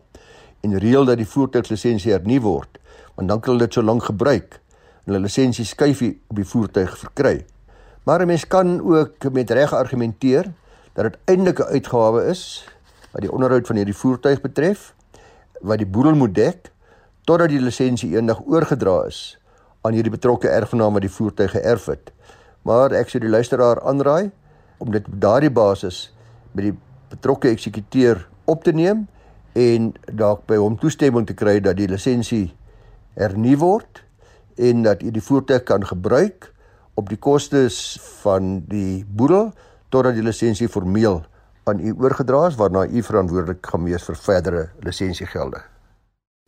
en 0.66 0.78
reël 0.82 1.06
dat 1.06 1.20
die 1.22 1.28
voertuiglisensie 1.28 2.16
hernu 2.16 2.40
word, 2.42 2.80
want 3.16 3.30
dan 3.30 3.42
kan 3.42 3.54
hulle 3.54 3.68
dit 3.68 3.78
so 3.78 3.86
lank 3.86 4.08
gebruik 4.10 4.58
en 5.04 5.14
hulle 5.14 5.26
lisensie 5.28 5.66
skuifie 5.68 6.16
op 6.32 6.40
die 6.42 6.48
voertuig 6.48 6.98
verkry. 7.04 7.36
Maar 8.06 8.22
'n 8.22 8.28
mens 8.28 8.48
kan 8.48 8.82
ook 8.82 9.32
met 9.32 9.52
reg 9.52 9.74
argumenteer 9.74 10.54
dat 10.94 11.04
dit 11.04 11.18
eintlik 11.26 11.60
'n 11.60 11.74
uitgawe 11.78 12.26
is 12.26 12.66
wat 13.12 13.22
die 13.22 13.32
onderhoud 13.32 13.68
van 13.68 13.76
hierdie 13.76 13.98
voertuig 13.98 14.42
betref 14.42 14.94
wat 15.62 15.78
die 15.78 15.88
boedel 15.88 16.16
moet 16.16 16.36
dek 16.36 16.72
totdat 17.24 17.50
die 17.50 17.62
lisensie 17.62 18.16
eendag 18.16 18.42
oorgedra 18.46 19.06
is 19.06 19.38
aan 19.82 19.96
hierdie 19.98 20.14
betrokke 20.14 20.50
erfgenaam 20.50 20.94
wat 20.94 21.06
die 21.06 21.14
voertuig 21.14 21.56
geërf 21.56 21.86
het. 21.92 22.12
Maar 22.68 22.94
ek 22.94 23.10
sou 23.10 23.22
die 23.22 23.32
luisteraar 23.32 23.82
aanraai 23.82 24.32
om 24.82 24.92
dit 24.94 25.08
op 25.08 25.18
daardie 25.22 25.54
basis 25.54 26.12
by 26.54 26.70
die 26.70 26.76
betrokke 27.12 27.50
eksekuteur 27.50 28.28
op 28.50 28.64
te 28.64 28.74
neem 28.76 29.08
en 29.58 29.92
dalk 30.08 30.46
by 30.50 30.60
hom 30.62 30.78
toestemming 30.80 31.28
te 31.28 31.36
kry 31.38 31.60
dat 31.60 31.80
die 31.80 31.90
lisensie 31.92 32.52
hernu 33.20 33.58
word 33.60 34.04
en 34.62 34.86
dat 34.86 35.04
u 35.04 35.12
die 35.12 35.24
voertuig 35.24 35.66
kan 35.68 35.84
gebruik 35.88 36.52
op 37.00 37.10
die 37.10 37.20
kostes 37.20 38.00
van 38.22 38.62
die 38.70 39.04
boedel 39.08 39.52
totdat 39.92 40.16
die 40.16 40.26
lisensie 40.26 40.70
formeel 40.72 41.22
aan 41.70 41.80
u 41.80 41.94
oorgedra 41.98 42.46
is 42.48 42.58
waarna 42.60 42.86
u 42.88 43.04
verantwoordelik 43.04 43.66
gaan 43.74 43.86
wees 43.86 44.06
vir 44.08 44.18
verdere 44.18 44.64
lisensiegelde. 44.86 45.62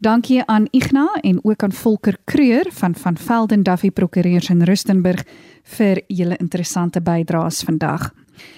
Dankie 0.04 0.46
aan 0.46 0.68
Igna 0.72 1.14
en 1.22 1.40
ook 1.44 1.64
aan 1.64 1.72
Volker 1.72 2.18
Kreur 2.24 2.66
van 2.70 2.96
van 2.96 3.18
Velden 3.18 3.64
Duffy 3.64 3.92
Prokureurs 3.92 4.50
in 4.50 4.62
Rustenburg 4.62 5.24
vir 5.64 6.02
julle 6.08 6.38
interessante 6.38 7.02
bydraes 7.02 7.62
vandag. 7.64 8.10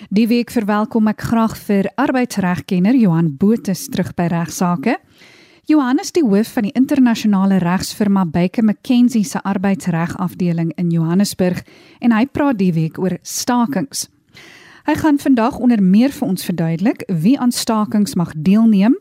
Die 0.09 0.25
week 0.27 0.49
verwelkom 0.49 1.05
ek 1.11 1.21
graag 1.21 1.53
vir 1.67 1.91
arbeidsregkenner 2.01 2.97
Johan 2.97 3.29
Botha 3.37 3.77
terug 3.77 4.15
by 4.17 4.25
regsaake. 4.33 4.97
Johan 5.69 6.01
is 6.01 6.15
die 6.17 6.25
hoof 6.25 6.55
van 6.57 6.65
die 6.65 6.73
internasionale 6.73 7.61
regsfirma 7.61 8.25
Baker 8.25 8.65
McKenzie 8.65 9.23
se 9.23 9.43
arbeidsregafdeling 9.43 10.73
in 10.81 10.89
Johannesburg 10.89 11.61
en 11.99 12.17
hy 12.17 12.25
praat 12.25 12.57
die 12.57 12.73
week 12.73 12.97
oor 12.97 13.19
stakings. 13.21 14.07
Hy 14.89 14.97
gaan 14.97 15.21
vandag 15.21 15.61
onder 15.61 15.81
meer 15.83 16.09
vir 16.09 16.27
ons 16.27 16.45
verduidelik 16.45 17.05
wie 17.21 17.37
aan 17.37 17.53
stakings 17.53 18.17
mag 18.17 18.33
deelneem, 18.33 18.97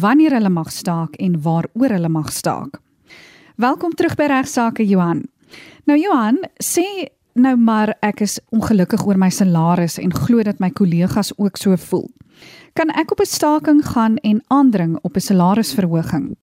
wanneer 0.00 0.32
hulle 0.32 0.48
mag 0.48 0.70
staak 0.72 1.14
en 1.20 1.42
waaroor 1.42 1.90
hulle 1.96 2.08
mag 2.08 2.32
staak. 2.32 2.80
Welkom 3.56 3.94
terug 3.94 4.14
by 4.16 4.28
regsaake 4.30 4.86
Johan. 4.88 5.26
Nou 5.84 5.98
Johan, 5.98 6.38
sê 6.64 7.08
nou 7.32 7.56
maar 7.56 7.94
ek 8.00 8.22
is 8.24 8.38
ongelukkig 8.52 9.04
oor 9.06 9.18
my 9.20 9.28
salaris 9.30 9.98
en 10.00 10.14
glo 10.14 10.42
dat 10.42 10.60
my 10.60 10.70
kollegas 10.70 11.32
ook 11.36 11.56
so 11.56 11.76
voel. 11.76 12.08
Kan 12.72 12.88
ek 12.90 13.12
op 13.12 13.20
'n 13.20 13.26
staking 13.26 13.84
gaan 13.84 14.16
en 14.16 14.42
aandring 14.48 14.98
op 15.02 15.16
'n 15.16 15.20
salarisverhoging? 15.20 16.36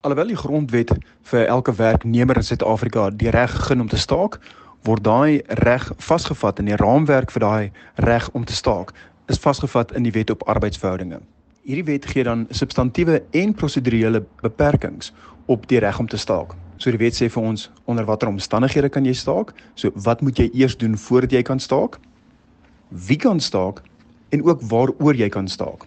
Alhoewel 0.00 0.26
die 0.26 0.36
grondwet 0.36 0.92
vir 1.22 1.46
elke 1.46 1.72
werknemer 1.74 2.36
in 2.36 2.42
Suid-Afrika 2.42 3.10
die 3.10 3.30
reg 3.30 3.50
gegee 3.50 3.80
om 3.80 3.88
te 3.88 3.96
staak, 3.96 4.40
word 4.82 5.04
daai 5.04 5.42
reg 5.46 5.92
vasgevat 5.96 6.58
in 6.58 6.64
die 6.64 6.76
raamwerk 6.76 7.30
vir 7.30 7.40
daai 7.40 7.70
reg 7.94 8.30
om 8.32 8.44
te 8.44 8.52
staak 8.52 8.92
is 9.26 9.38
vasgevat 9.38 9.92
in 9.92 10.02
die 10.02 10.12
wet 10.12 10.30
op 10.30 10.42
arbeidsverhoudinge. 10.48 11.20
Hierdie 11.62 11.84
wet 11.86 12.06
gee 12.10 12.24
dan 12.26 12.40
substantiëre 12.50 13.20
en 13.38 13.52
prosedurele 13.54 14.24
beperkings 14.42 15.12
op 15.46 15.68
die 15.70 15.78
reg 15.78 15.98
om 16.02 16.08
te 16.10 16.18
staak. 16.18 16.56
So 16.82 16.90
die 16.90 16.98
wet 16.98 17.14
sê 17.14 17.28
vir 17.30 17.44
ons 17.52 17.68
onder 17.86 18.06
watter 18.08 18.26
omstandighede 18.26 18.88
kan 18.90 19.06
jy 19.06 19.12
staak? 19.14 19.52
So 19.78 19.94
wat 19.94 20.24
moet 20.26 20.40
jy 20.42 20.48
eers 20.58 20.74
doen 20.80 20.96
voordat 20.98 21.36
jy 21.36 21.42
kan 21.46 21.62
staak? 21.62 22.00
Wie 22.90 23.16
kan 23.16 23.38
staak 23.38 23.78
en 24.34 24.42
ook 24.42 24.64
waaroor 24.72 25.14
jy 25.14 25.28
kan 25.30 25.46
staak? 25.46 25.86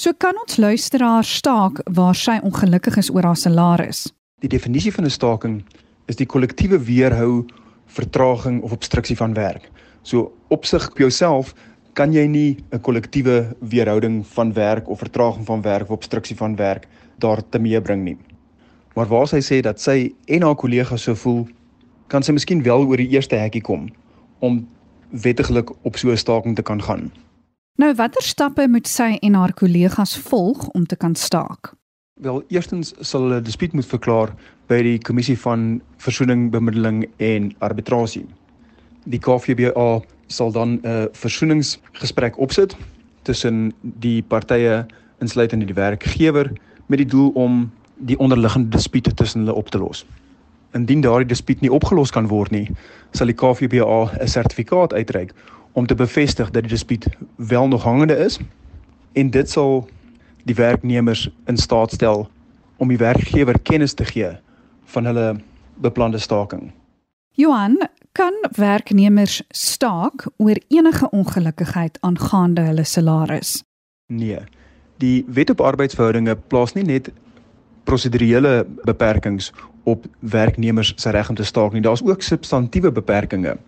So 0.00 0.16
kan 0.16 0.40
ons 0.40 0.56
luisteraar 0.56 1.24
staak 1.28 1.82
waar 1.84 2.16
sy 2.16 2.38
ongelukkig 2.40 2.96
is 2.96 3.12
oor 3.12 3.28
haar 3.28 3.36
salaris. 3.36 4.06
Die 4.40 4.48
definisie 4.48 4.92
van 4.92 5.04
'n 5.04 5.10
staking 5.10 5.64
is 6.08 6.16
die 6.16 6.26
kollektiewe 6.26 6.80
weerhou 6.80 7.44
vertraging 7.86 8.62
of 8.62 8.72
obstruksie 8.72 9.16
van 9.16 9.34
werk. 9.34 9.68
So 10.02 10.32
opsig 10.48 10.90
op 10.90 10.98
jouself 10.98 11.52
kan 11.94 12.12
jy 12.12 12.26
nie 12.26 12.56
'n 12.72 12.80
kollektiewe 12.80 13.56
weerhouding 13.60 14.26
van 14.26 14.52
werk 14.52 14.88
of 14.88 14.98
vertraging 14.98 15.46
van 15.46 15.62
werk 15.62 15.82
of 15.82 15.96
obstruksie 15.96 16.36
van 16.36 16.56
werk 16.56 16.88
daar 17.18 17.42
te 17.48 17.58
meebring 17.58 18.04
nie. 18.04 18.16
Maar 18.94 19.06
waar 19.06 19.28
sy 19.28 19.40
sê 19.40 19.60
dat 19.60 19.80
sy 19.80 20.12
en 20.26 20.42
haar 20.42 20.54
kollegas 20.54 21.02
so 21.02 21.14
voel, 21.14 21.48
kan 22.08 22.22
sy 22.22 22.32
miskien 22.32 22.62
wel 22.62 22.86
oor 22.86 22.96
die 22.96 23.08
eerste 23.08 23.36
hekkie 23.36 23.62
kom 23.62 23.88
om 24.38 24.68
wettiglik 25.10 25.70
op 25.82 25.96
so 25.96 26.10
'n 26.10 26.16
staking 26.16 26.56
te 26.56 26.62
kan 26.62 26.82
gaan. 26.82 27.10
Nou 27.78 27.94
watter 27.94 28.22
stappe 28.22 28.68
moet 28.68 28.88
sy 28.88 29.16
en 29.22 29.34
haar 29.34 29.52
kollegas 29.52 30.18
volg 30.18 30.68
om 30.68 30.86
te 30.86 30.96
kan 30.96 31.14
staak? 31.14 31.72
Wel, 32.20 32.42
eerstens 32.48 32.92
sal 33.00 33.22
hulle 33.22 33.40
dispuut 33.40 33.72
moet 33.72 33.86
verklaar 33.86 34.34
by 34.68 34.82
die 34.82 34.98
kommissie 34.98 35.38
van 35.38 35.80
versoening, 35.96 36.50
bemiddeling 36.50 37.06
en 37.16 37.54
arbitrasie. 37.58 38.26
Die 39.04 39.18
KVBA 39.18 40.00
sal 40.26 40.52
dan 40.52 40.80
'n 40.82 41.08
versoeningsgesprek 41.12 42.38
opsit 42.38 42.76
tussen 43.22 43.72
die 43.82 44.22
partye 44.22 44.86
insluitende 45.18 45.66
die 45.66 45.74
werkgewer 45.74 46.52
met 46.86 46.98
die 46.98 47.06
doel 47.06 47.30
om 47.34 47.70
die 47.96 48.18
onderliggende 48.18 48.68
dispute 48.68 49.14
tussen 49.14 49.40
hulle 49.40 49.54
op 49.54 49.68
te 49.68 49.78
los. 49.78 50.06
Indien 50.72 51.00
daardie 51.00 51.26
dispuut 51.26 51.60
nie 51.60 51.72
opgelos 51.72 52.10
kan 52.10 52.28
word 52.28 52.50
nie, 52.50 52.70
sal 53.12 53.26
die 53.26 53.36
KVBA 53.36 54.10
'n 54.20 54.28
sertifikaat 54.28 54.92
uitreik 54.92 55.34
om 55.72 55.86
te 55.86 55.94
bevestig 55.94 56.50
dat 56.50 56.62
die 56.62 56.70
dispuut 56.70 57.06
wel 57.36 57.68
nog 57.68 57.82
hangende 57.82 58.16
is 58.16 58.38
en 59.12 59.30
dit 59.30 59.50
sal 59.50 59.88
die 60.44 60.54
werknemers 60.54 61.30
in 61.46 61.56
staat 61.56 61.92
stel 61.92 62.28
om 62.76 62.88
die 62.88 62.98
werkgewer 62.98 63.58
kennis 63.58 63.94
te 63.94 64.04
gee 64.04 64.30
van 64.84 65.04
hulle 65.04 65.36
beplande 65.74 66.18
staking. 66.18 66.72
Johan, 67.30 67.78
kan 68.12 68.32
werknemers 68.56 69.42
staak 69.48 70.26
oor 70.36 70.58
enige 70.68 71.10
ongelukkigheid 71.10 71.98
aangaande 72.00 72.60
hulle 72.60 72.84
salaris? 72.84 73.62
Nee. 74.06 74.38
Die 74.96 75.24
Wet 75.28 75.50
op 75.50 75.60
Arbeidsverhoudinge 75.60 76.36
plaas 76.36 76.72
nie 76.72 76.84
net 76.84 77.12
prosedurele 77.84 78.66
beperkings 78.84 79.52
op 79.82 80.06
werknemers 80.18 80.92
se 80.96 81.10
reg 81.10 81.28
om 81.28 81.34
te 81.34 81.44
staak 81.44 81.72
nie. 81.72 81.82
Daar's 81.82 82.02
ook 82.04 82.22
substantiëre 82.22 82.92
beperkings. 82.92 83.58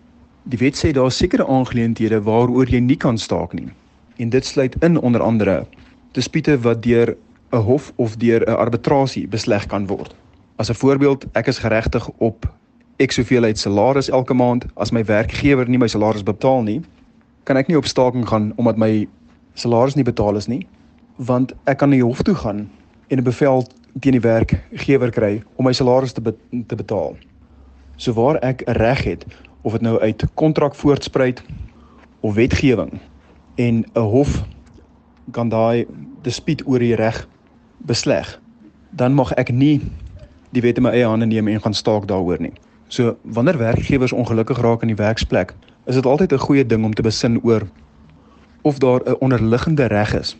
Die 0.43 0.59
wet 0.59 0.75
sê 0.77 0.91
daar 0.91 1.07
is 1.07 1.17
sekere 1.17 1.47
aangeleenthede 1.47 2.19
waaroor 2.21 2.69
jy 2.69 2.79
nie 2.83 2.97
kan 2.99 3.17
staak 3.17 3.53
nie. 3.53 3.69
En 4.19 4.29
dit 4.29 4.45
sluit 4.45 4.75
in 4.83 4.99
onder 4.99 5.21
andere 5.21 5.63
dispute 6.11 6.59
wat 6.61 6.83
deur 6.83 7.15
'n 7.51 7.57
hof 7.57 7.93
of 7.95 8.17
deur 8.17 8.41
'n 8.45 8.55
arbitrasie 8.55 9.27
besleg 9.27 9.65
kan 9.65 9.87
word. 9.87 10.15
As 10.55 10.69
'n 10.69 10.73
voorbeeld, 10.73 11.25
ek 11.33 11.47
is 11.47 11.59
geregtig 11.59 12.09
op 12.17 12.53
ek 13.03 13.11
soveel 13.11 13.43
uit 13.43 13.59
salaris 13.59 14.09
elke 14.09 14.33
maand 14.33 14.65
as 14.79 14.93
my 14.95 15.03
werkgewer 15.03 15.67
nie 15.67 15.79
my 15.81 15.89
salaris 15.91 16.23
betaal 16.23 16.63
nie, 16.63 16.79
kan 17.43 17.59
ek 17.59 17.67
nie 17.67 17.77
op 17.77 17.87
staking 17.89 18.25
gaan 18.29 18.51
omdat 18.55 18.79
my 18.79 19.07
salaris 19.59 19.97
nie 19.99 20.07
betaal 20.07 20.39
is 20.39 20.47
nie, 20.47 20.63
want 21.17 21.53
ek 21.69 21.81
kan 21.81 21.91
na 21.91 21.99
die 21.99 22.05
hof 22.05 22.23
toe 22.23 22.35
gaan 22.35 22.69
en 23.09 23.17
'n 23.19 23.23
bevel 23.23 23.65
teen 23.99 24.15
die 24.17 24.23
werkgewer 24.23 25.11
kry 25.11 25.43
om 25.57 25.65
my 25.65 25.73
salaris 25.73 26.13
te 26.13 26.21
be 26.21 26.33
te 26.67 26.75
betaal. 26.75 27.15
So 27.97 28.13
waar 28.13 28.39
ek 28.41 28.63
'n 28.67 28.77
reg 28.77 29.03
het 29.03 29.25
of 29.61 29.73
dit 29.73 29.81
nou 29.81 29.99
uit 29.99 30.25
kontrak 30.35 30.75
voortspruit 30.75 31.43
of 32.21 32.35
wetgewing 32.35 32.99
en 33.55 33.85
'n 33.95 33.99
hof 33.99 34.43
kan 35.31 35.49
daai 35.49 35.85
dispuut 36.21 36.63
oor 36.67 36.79
die 36.79 36.95
reg 36.95 37.27
besleg, 37.77 38.39
dan 38.91 39.13
mag 39.13 39.31
ek 39.33 39.51
nie 39.51 39.81
die 40.51 40.61
wet 40.61 40.77
in 40.77 40.83
my 40.83 40.89
eie 40.89 41.07
hande 41.07 41.25
neem 41.25 41.47
en 41.47 41.61
gaan 41.61 41.73
staak 41.73 42.07
daaroor 42.07 42.39
nie. 42.39 42.53
So 42.93 43.17
wanneer 43.21 43.57
werkgewers 43.57 44.11
ongelukkig 44.11 44.59
raak 44.61 44.81
in 44.81 44.87
die 44.87 44.95
werksplek, 44.95 45.55
is 45.89 45.95
dit 45.95 46.05
altyd 46.05 46.33
'n 46.33 46.45
goeie 46.45 46.65
ding 46.65 46.83
om 46.85 46.93
te 46.93 47.01
besin 47.01 47.39
oor 47.41 47.63
of 48.61 48.77
daar 48.77 49.01
'n 49.05 49.17
onderliggende 49.19 49.85
reg 49.85 50.13
is 50.13 50.37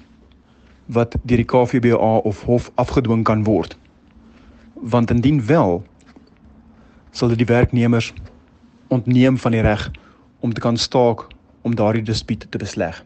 wat 0.86 1.16
deur 1.24 1.38
die 1.38 1.46
KVBA 1.46 2.18
of 2.18 2.44
hof 2.44 2.72
afgedwing 2.76 3.24
kan 3.24 3.44
word. 3.44 3.78
Want 4.74 5.10
indien 5.10 5.46
wel, 5.46 5.84
sal 7.12 7.28
dit 7.28 7.38
die 7.38 7.56
werknemers 7.56 8.14
ontneem 8.88 9.38
van 9.38 9.52
die 9.52 9.62
reg 9.62 9.92
om 10.40 10.54
te 10.54 10.62
kan 10.62 10.78
staak 10.78 11.28
om 11.62 11.76
daardie 11.76 12.04
dispuut 12.04 12.46
te 12.50 12.58
besleg. 12.58 13.06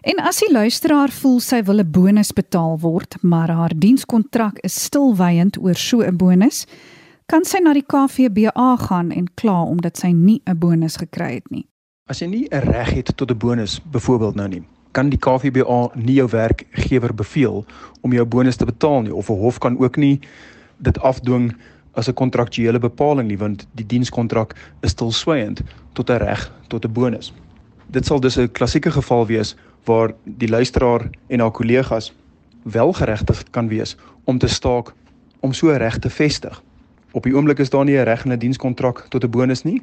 En 0.00 0.20
as 0.20 0.38
die 0.38 0.52
luisteraar 0.52 1.08
voel 1.08 1.40
sy 1.40 1.62
wil 1.62 1.78
'n 1.78 1.90
bonus 1.90 2.32
betaal 2.32 2.78
word, 2.80 3.16
maar 3.22 3.50
haar 3.50 3.72
dienskontrak 3.76 4.58
is 4.58 4.82
stilwyend 4.82 5.58
oor 5.58 5.74
so 5.74 6.00
'n 6.00 6.16
bonus, 6.16 6.66
kan 7.32 7.46
sy 7.48 7.62
na 7.64 7.72
die 7.72 7.86
KVBA 7.88 8.74
gaan 8.76 9.08
en 9.08 9.24
kla 9.40 9.62
omdat 9.64 9.96
sy 9.96 10.10
nie 10.12 10.42
'n 10.44 10.58
bonus 10.58 10.98
gekry 11.00 11.34
het 11.40 11.50
nie. 11.50 11.64
As 12.10 12.20
jy 12.20 12.26
nie 12.26 12.48
'n 12.52 12.60
reg 12.60 12.90
het 12.90 13.16
tot 13.16 13.30
'n 13.30 13.38
bonus 13.38 13.80
byvoorbeeld 13.80 14.34
nou 14.34 14.48
nie, 14.48 14.62
kan 14.92 15.08
die 15.08 15.18
KVBA 15.18 15.90
nie 15.94 16.14
jou 16.14 16.28
werkgewer 16.28 17.14
beveel 17.14 17.64
om 18.02 18.12
jou 18.12 18.24
bonus 18.24 18.56
te 18.56 18.64
betaal 18.64 19.02
nie 19.02 19.14
of 19.14 19.30
'n 19.30 19.38
hof 19.40 19.58
kan 19.58 19.78
ook 19.78 19.96
nie 19.96 20.20
dit 20.78 21.00
afdwing 21.00 21.56
as 21.94 22.08
'n 22.08 22.14
kontraktuele 22.14 22.78
bepaling 22.78 23.28
nie 23.28 23.38
want 23.38 23.66
die 23.74 23.86
dienskontrak 23.86 24.54
is 24.82 24.90
stilswyend 24.90 25.62
tot 25.92 26.10
'n 26.10 26.18
reg 26.18 26.52
tot 26.68 26.84
'n 26.84 26.92
bonus. 26.92 27.32
Dit 27.86 28.06
sal 28.06 28.20
dus 28.20 28.36
'n 28.36 28.52
klassieke 28.52 28.90
geval 28.90 29.26
wees 29.26 29.56
waar 29.84 30.12
die 30.24 30.48
luisteraar 30.48 31.10
en 31.28 31.40
haar 31.40 31.50
kollegas 31.50 32.12
wel 32.62 32.92
geregtig 32.92 33.42
kan 33.50 33.68
wees 33.68 33.96
om 34.24 34.38
te 34.38 34.48
staak 34.48 34.92
om 35.40 35.52
so 35.52 35.70
reg 35.70 35.98
te 35.98 36.10
vestig. 36.10 36.62
Op 37.12 37.22
die 37.22 37.34
oomblik 37.36 37.58
is 37.58 37.70
daar 37.70 37.84
nie 37.84 37.96
'n 37.96 38.04
reg 38.04 38.24
in 38.24 38.32
'n 38.32 38.38
dienskontrak 38.38 39.06
tot 39.08 39.24
'n 39.24 39.30
bonus 39.30 39.62
nie. 39.62 39.82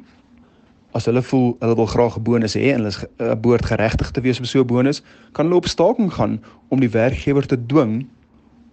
As 0.92 1.04
hulle 1.04 1.22
voel 1.22 1.56
hulle 1.60 1.74
wil 1.74 1.86
graag 1.86 2.16
'n 2.16 2.22
bonus 2.22 2.54
hê 2.54 2.72
en 2.72 2.74
hulle 2.74 2.88
is 2.88 3.04
behoort 3.40 3.66
geregtig 3.66 4.10
te 4.10 4.20
wees 4.20 4.38
op 4.38 4.46
so 4.46 4.60
'n 4.60 4.66
bonus, 4.66 5.02
kan 5.32 5.44
hulle 5.44 5.56
op 5.56 5.66
staking 5.66 6.12
gaan 6.12 6.42
om 6.68 6.80
die 6.80 6.90
werkgewer 6.90 7.46
te 7.46 7.66
dwing 7.66 8.06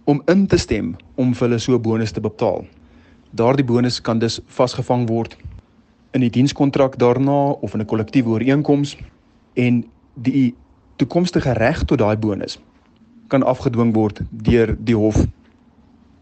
om 0.04 0.22
in 0.26 0.46
te 0.46 0.56
stem 0.56 0.96
om 1.14 1.34
vir 1.34 1.48
hulle 1.48 1.58
so 1.58 1.74
'n 1.74 1.82
bonus 1.82 2.10
te 2.10 2.20
betaal. 2.20 2.66
Daardie 3.30 3.64
bonus 3.64 4.00
kan 4.00 4.18
dus 4.18 4.40
vasgevang 4.46 5.08
word 5.08 5.36
in 6.10 6.20
die 6.20 6.30
dienskontrak 6.30 6.98
daarna 6.98 7.50
of 7.50 7.74
in 7.74 7.80
'n 7.80 7.86
kollektiewe 7.86 8.28
ooreenkoms 8.28 8.96
en 9.54 9.84
die 10.14 10.54
toekomstige 10.96 11.52
reg 11.52 11.84
tot 11.84 11.98
daai 11.98 12.16
bonus 12.16 12.58
kan 13.28 13.42
afgedwing 13.42 13.94
word 13.94 14.20
deur 14.30 14.76
die 14.80 14.96
hof 14.96 15.26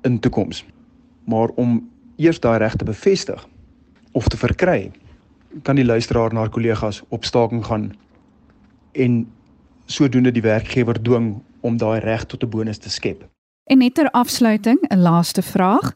in 0.03 0.19
toekoms. 0.19 0.65
Maar 1.25 1.49
om 1.55 1.89
eers 2.17 2.41
daai 2.41 2.59
reg 2.59 2.77
te 2.77 2.85
bevestig 2.85 3.47
of 4.13 4.29
te 4.29 4.37
verkry, 4.37 4.91
kan 5.63 5.77
die 5.77 5.85
luisteraar 5.85 6.33
na 6.33 6.45
haar 6.45 6.53
kollegas 6.53 7.03
op 7.09 7.25
staking 7.25 7.65
gaan 7.65 7.91
en 8.93 9.27
sodoende 9.87 10.33
die 10.33 10.43
werkgewer 10.43 11.03
dwing 11.03 11.43
om 11.61 11.77
daai 11.77 12.01
reg 12.01 12.25
tot 12.25 12.43
'n 12.43 12.49
bonus 12.49 12.79
te 12.79 12.91
skep. 12.91 13.29
En 13.65 13.79
net 13.79 13.95
ter 13.95 14.11
afsluiting, 14.11 14.79
'n 14.89 14.99
laaste 14.99 15.43
vraag. 15.43 15.93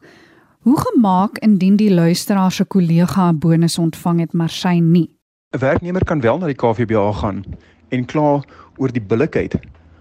Hoe 0.59 0.79
gemaak 0.79 1.37
indien 1.37 1.75
die 1.75 1.93
luisteraar 1.93 2.51
se 2.51 2.65
kollega 2.65 3.29
'n 3.29 3.39
bonus 3.39 3.77
ontvang 3.77 4.19
het 4.19 4.33
maar 4.33 4.49
sy 4.49 4.79
nie? 4.79 5.09
'n 5.53 5.59
Werknemer 5.59 6.03
kan 6.03 6.21
wel 6.21 6.37
na 6.37 6.45
die 6.45 6.55
KVBA 6.55 7.11
gaan 7.11 7.43
en 7.89 8.05
kla 8.05 8.43
oor 8.77 8.91
die 8.91 9.01
billikheid 9.01 9.59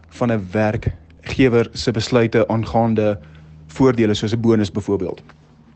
van 0.09 0.33
'n 0.33 0.47
werkgewer 0.53 1.69
se 1.73 1.91
besluite 1.91 2.49
aangaande 2.49 3.19
voordele 3.67 4.15
soos 4.15 4.35
'n 4.35 4.41
bonus 4.41 4.73
byvoorbeeld. 4.73 5.23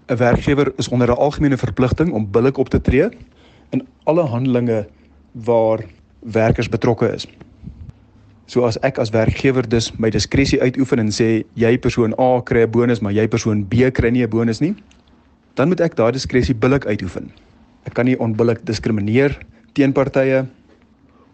'n 0.07 0.17
werkgewer 0.17 0.73
is 0.77 0.89
onder 0.89 1.09
'n 1.09 1.17
algemene 1.17 1.57
verpligting 1.57 2.13
om 2.13 2.31
billik 2.31 2.57
op 2.57 2.69
te 2.69 2.81
tree 2.81 3.09
in 3.71 3.87
alle 4.05 4.23
handelinge 4.23 4.87
waar 5.33 5.85
werkers 6.19 6.69
betrokke 6.69 7.09
is. 7.13 7.27
So 8.47 8.65
as 8.65 8.79
ek 8.81 8.99
as 8.99 9.11
werkgewer 9.11 9.69
dus 9.69 9.93
my 9.97 10.11
diskresie 10.11 10.61
uitoefen 10.61 10.99
en 10.99 11.09
sê 11.09 11.45
jy 11.55 11.79
persoon 11.79 12.13
A 12.21 12.41
kry 12.43 12.63
'n 12.63 12.71
bonus 12.71 13.01
maar 13.01 13.13
jy 13.13 13.29
persoon 13.29 13.65
B 13.65 13.75
kry 13.93 14.11
nie 14.11 14.23
'n 14.23 14.31
bonus 14.31 14.61
nie, 14.61 14.75
dan 15.55 15.69
moet 15.69 15.81
ek 15.81 15.97
daai 15.97 16.13
diskresie 16.13 16.55
billik 16.55 16.87
uitoefen. 16.87 17.31
Ek 17.85 17.95
kan 17.95 18.05
nie 18.05 18.19
onbillik 18.19 18.65
diskrimineer 18.65 19.39
teen 19.73 19.93
partye 19.93 20.47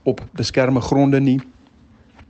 op 0.02 0.20
beskermde 0.32 0.80
gronde 0.80 1.20
nie. 1.20 1.40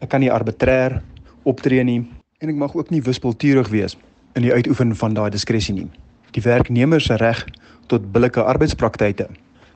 Ek 0.01 0.09
kan 0.09 0.21
nie 0.21 0.31
arbitrêr 0.31 1.03
optree 1.43 1.85
nie 1.85 2.09
en 2.39 2.49
ek 2.49 2.57
mag 2.57 2.75
ook 2.75 2.91
nie 2.91 3.03
wispelturig 3.03 3.69
wees 3.69 3.97
in 4.35 4.43
die 4.43 4.53
uitoefen 4.53 4.97
van 4.97 5.15
daai 5.15 5.31
diskresie 5.31 5.75
nie 5.75 5.91
die 6.37 6.43
werknemer 6.43 7.01
se 7.01 7.17
reg 7.17 7.45
tot 7.87 8.13
billike 8.13 8.43
arbeidspraktyke 8.43 9.27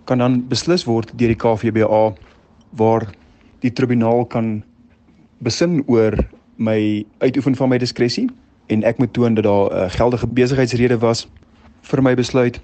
kan 0.05 0.19
dan 0.19 0.43
beslis 0.49 0.85
word 0.85 1.13
deur 1.19 1.33
die 1.33 1.41
KVBA 1.41 2.03
waar 2.79 3.09
die 3.65 3.73
tribunaal 3.73 4.25
kan 4.25 4.63
besin 5.39 5.83
oor 5.87 6.17
my 6.57 7.05
uitoefen 7.19 7.57
van 7.57 7.73
my 7.73 7.79
diskresie 7.79 8.29
en 8.67 8.85
ek 8.85 8.99
moet 8.99 9.13
toon 9.13 9.35
dat 9.35 9.45
daar 9.45 9.87
'n 9.87 9.91
geldige 9.91 10.27
besigheidsrede 10.27 10.99
was 10.99 11.27
vir 11.83 12.03
my 12.03 12.15
besluit 12.15 12.61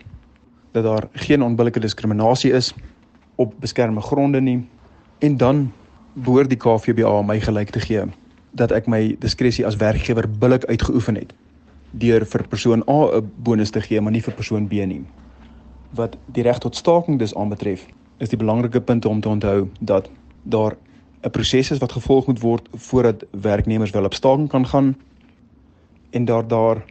dat 0.72 0.84
daar 0.84 1.08
geen 1.12 1.42
onbillike 1.42 1.80
diskriminasie 1.80 2.52
is 2.52 2.74
op 3.36 3.54
beskermde 3.60 4.00
gronde 4.00 4.40
nie 4.40 4.68
en 5.18 5.36
dan 5.36 5.72
behoort 6.12 6.48
die 6.48 6.58
KVBA 6.58 7.22
my 7.22 7.40
gelyk 7.40 7.70
te 7.70 7.80
gee 7.80 8.04
dat 8.50 8.72
ek 8.72 8.86
my 8.86 9.16
diskresie 9.18 9.66
as 9.66 9.76
werkgewer 9.76 10.28
billik 10.28 10.64
uitgeoefen 10.64 11.14
het 11.14 11.34
deur 11.90 12.24
vir 12.24 12.46
persoon 12.48 12.82
A 12.88 13.18
'n 13.18 13.32
bonus 13.36 13.70
te 13.70 13.80
gee, 13.80 14.00
maar 14.00 14.12
nie 14.12 14.22
vir 14.22 14.34
persoon 14.34 14.68
B 14.68 14.72
nie. 14.72 15.04
Wat 15.94 16.16
die 16.26 16.42
reg 16.42 16.58
tot 16.58 16.76
staking 16.76 17.18
dus 17.18 17.34
aanbetref, 17.34 17.86
is 18.18 18.28
die 18.28 18.38
belangrike 18.38 18.80
punt 18.80 19.04
om 19.04 19.20
te 19.20 19.28
onthou 19.28 19.68
dat 19.80 20.10
daar 20.42 20.76
'n 21.22 21.30
proses 21.30 21.70
is 21.70 21.78
wat 21.78 21.92
gevolg 21.92 22.26
moet 22.26 22.40
word 22.40 22.68
voordat 22.72 23.24
werknemers 23.30 23.90
wel 23.90 24.04
op 24.04 24.14
staking 24.14 24.48
kan 24.48 24.66
gaan 24.66 24.96
en 26.10 26.24
daar 26.24 26.48
daar 26.48 26.84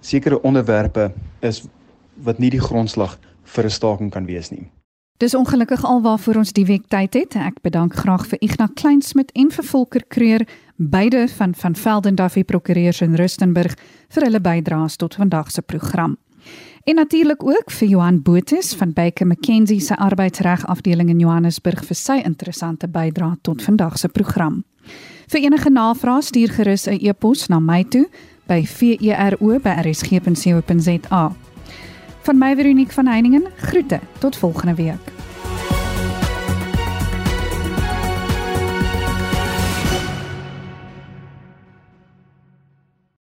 sekere 0.00 0.42
onderwerpe 0.42 1.12
is 1.40 1.64
wat 2.14 2.38
nie 2.38 2.50
die 2.50 2.60
grondslag 2.60 3.18
vir 3.42 3.64
'n 3.64 3.70
staking 3.70 4.10
kan 4.10 4.26
wees 4.26 4.50
nie. 4.50 4.70
Dis 5.16 5.34
ongelukkig 5.34 5.84
alwaarvoor 5.84 6.36
ons 6.36 6.52
die 6.52 6.66
week 6.68 6.90
tyd 6.92 7.14
het. 7.16 7.34
Ek 7.40 7.62
bedank 7.64 7.94
graag 7.96 8.26
vir 8.28 8.38
Ignas 8.44 8.74
Kleinsmid 8.76 9.30
en 9.32 9.48
vir 9.50 9.64
Volker 9.64 10.04
Kreur, 10.12 10.44
beide 10.76 11.28
van 11.38 11.54
van 11.56 11.74
Velden 11.74 12.14
Duffy 12.14 12.44
Prokureurs 12.44 13.00
in 13.00 13.14
Rustenburg 13.16 13.78
vir 14.12 14.22
hulle 14.28 14.40
bydraes 14.44 14.96
tot 15.00 15.14
vandag 15.16 15.50
se 15.50 15.62
program. 15.62 16.16
En 16.84 16.94
natuurlik 16.94 17.42
ook 17.44 17.70
vir 17.70 17.88
Johan 17.88 18.22
Botus 18.22 18.74
van 18.74 18.92
Baker 18.92 19.26
McKenzie 19.26 19.80
se 19.80 19.96
arbeidsreg 19.96 20.66
afdeling 20.66 21.08
in 21.08 21.18
Johannesburg 21.18 21.84
vir 21.84 21.96
sy 21.96 22.20
interessante 22.24 22.88
bydrae 22.88 23.36
tot 23.42 23.62
vandag 23.62 23.98
se 23.98 24.08
program. 24.08 24.64
Vir 25.32 25.40
enige 25.48 25.70
navrae 25.70 26.22
stuur 26.22 26.48
gerus 26.48 26.86
'n 26.86 26.98
e-pos 27.00 27.48
na 27.48 27.58
my 27.58 27.84
toe 27.84 28.08
by 28.46 28.66
vero@rsg.co.za. 28.66 29.16
Van 32.26 32.38
my 32.38 32.56
Veronique 32.56 32.92
van 32.92 33.06
Heiningen, 33.06 33.44
groete 33.56 34.00
tot 34.18 34.36
volgende 34.36 34.74
week. 34.74 35.12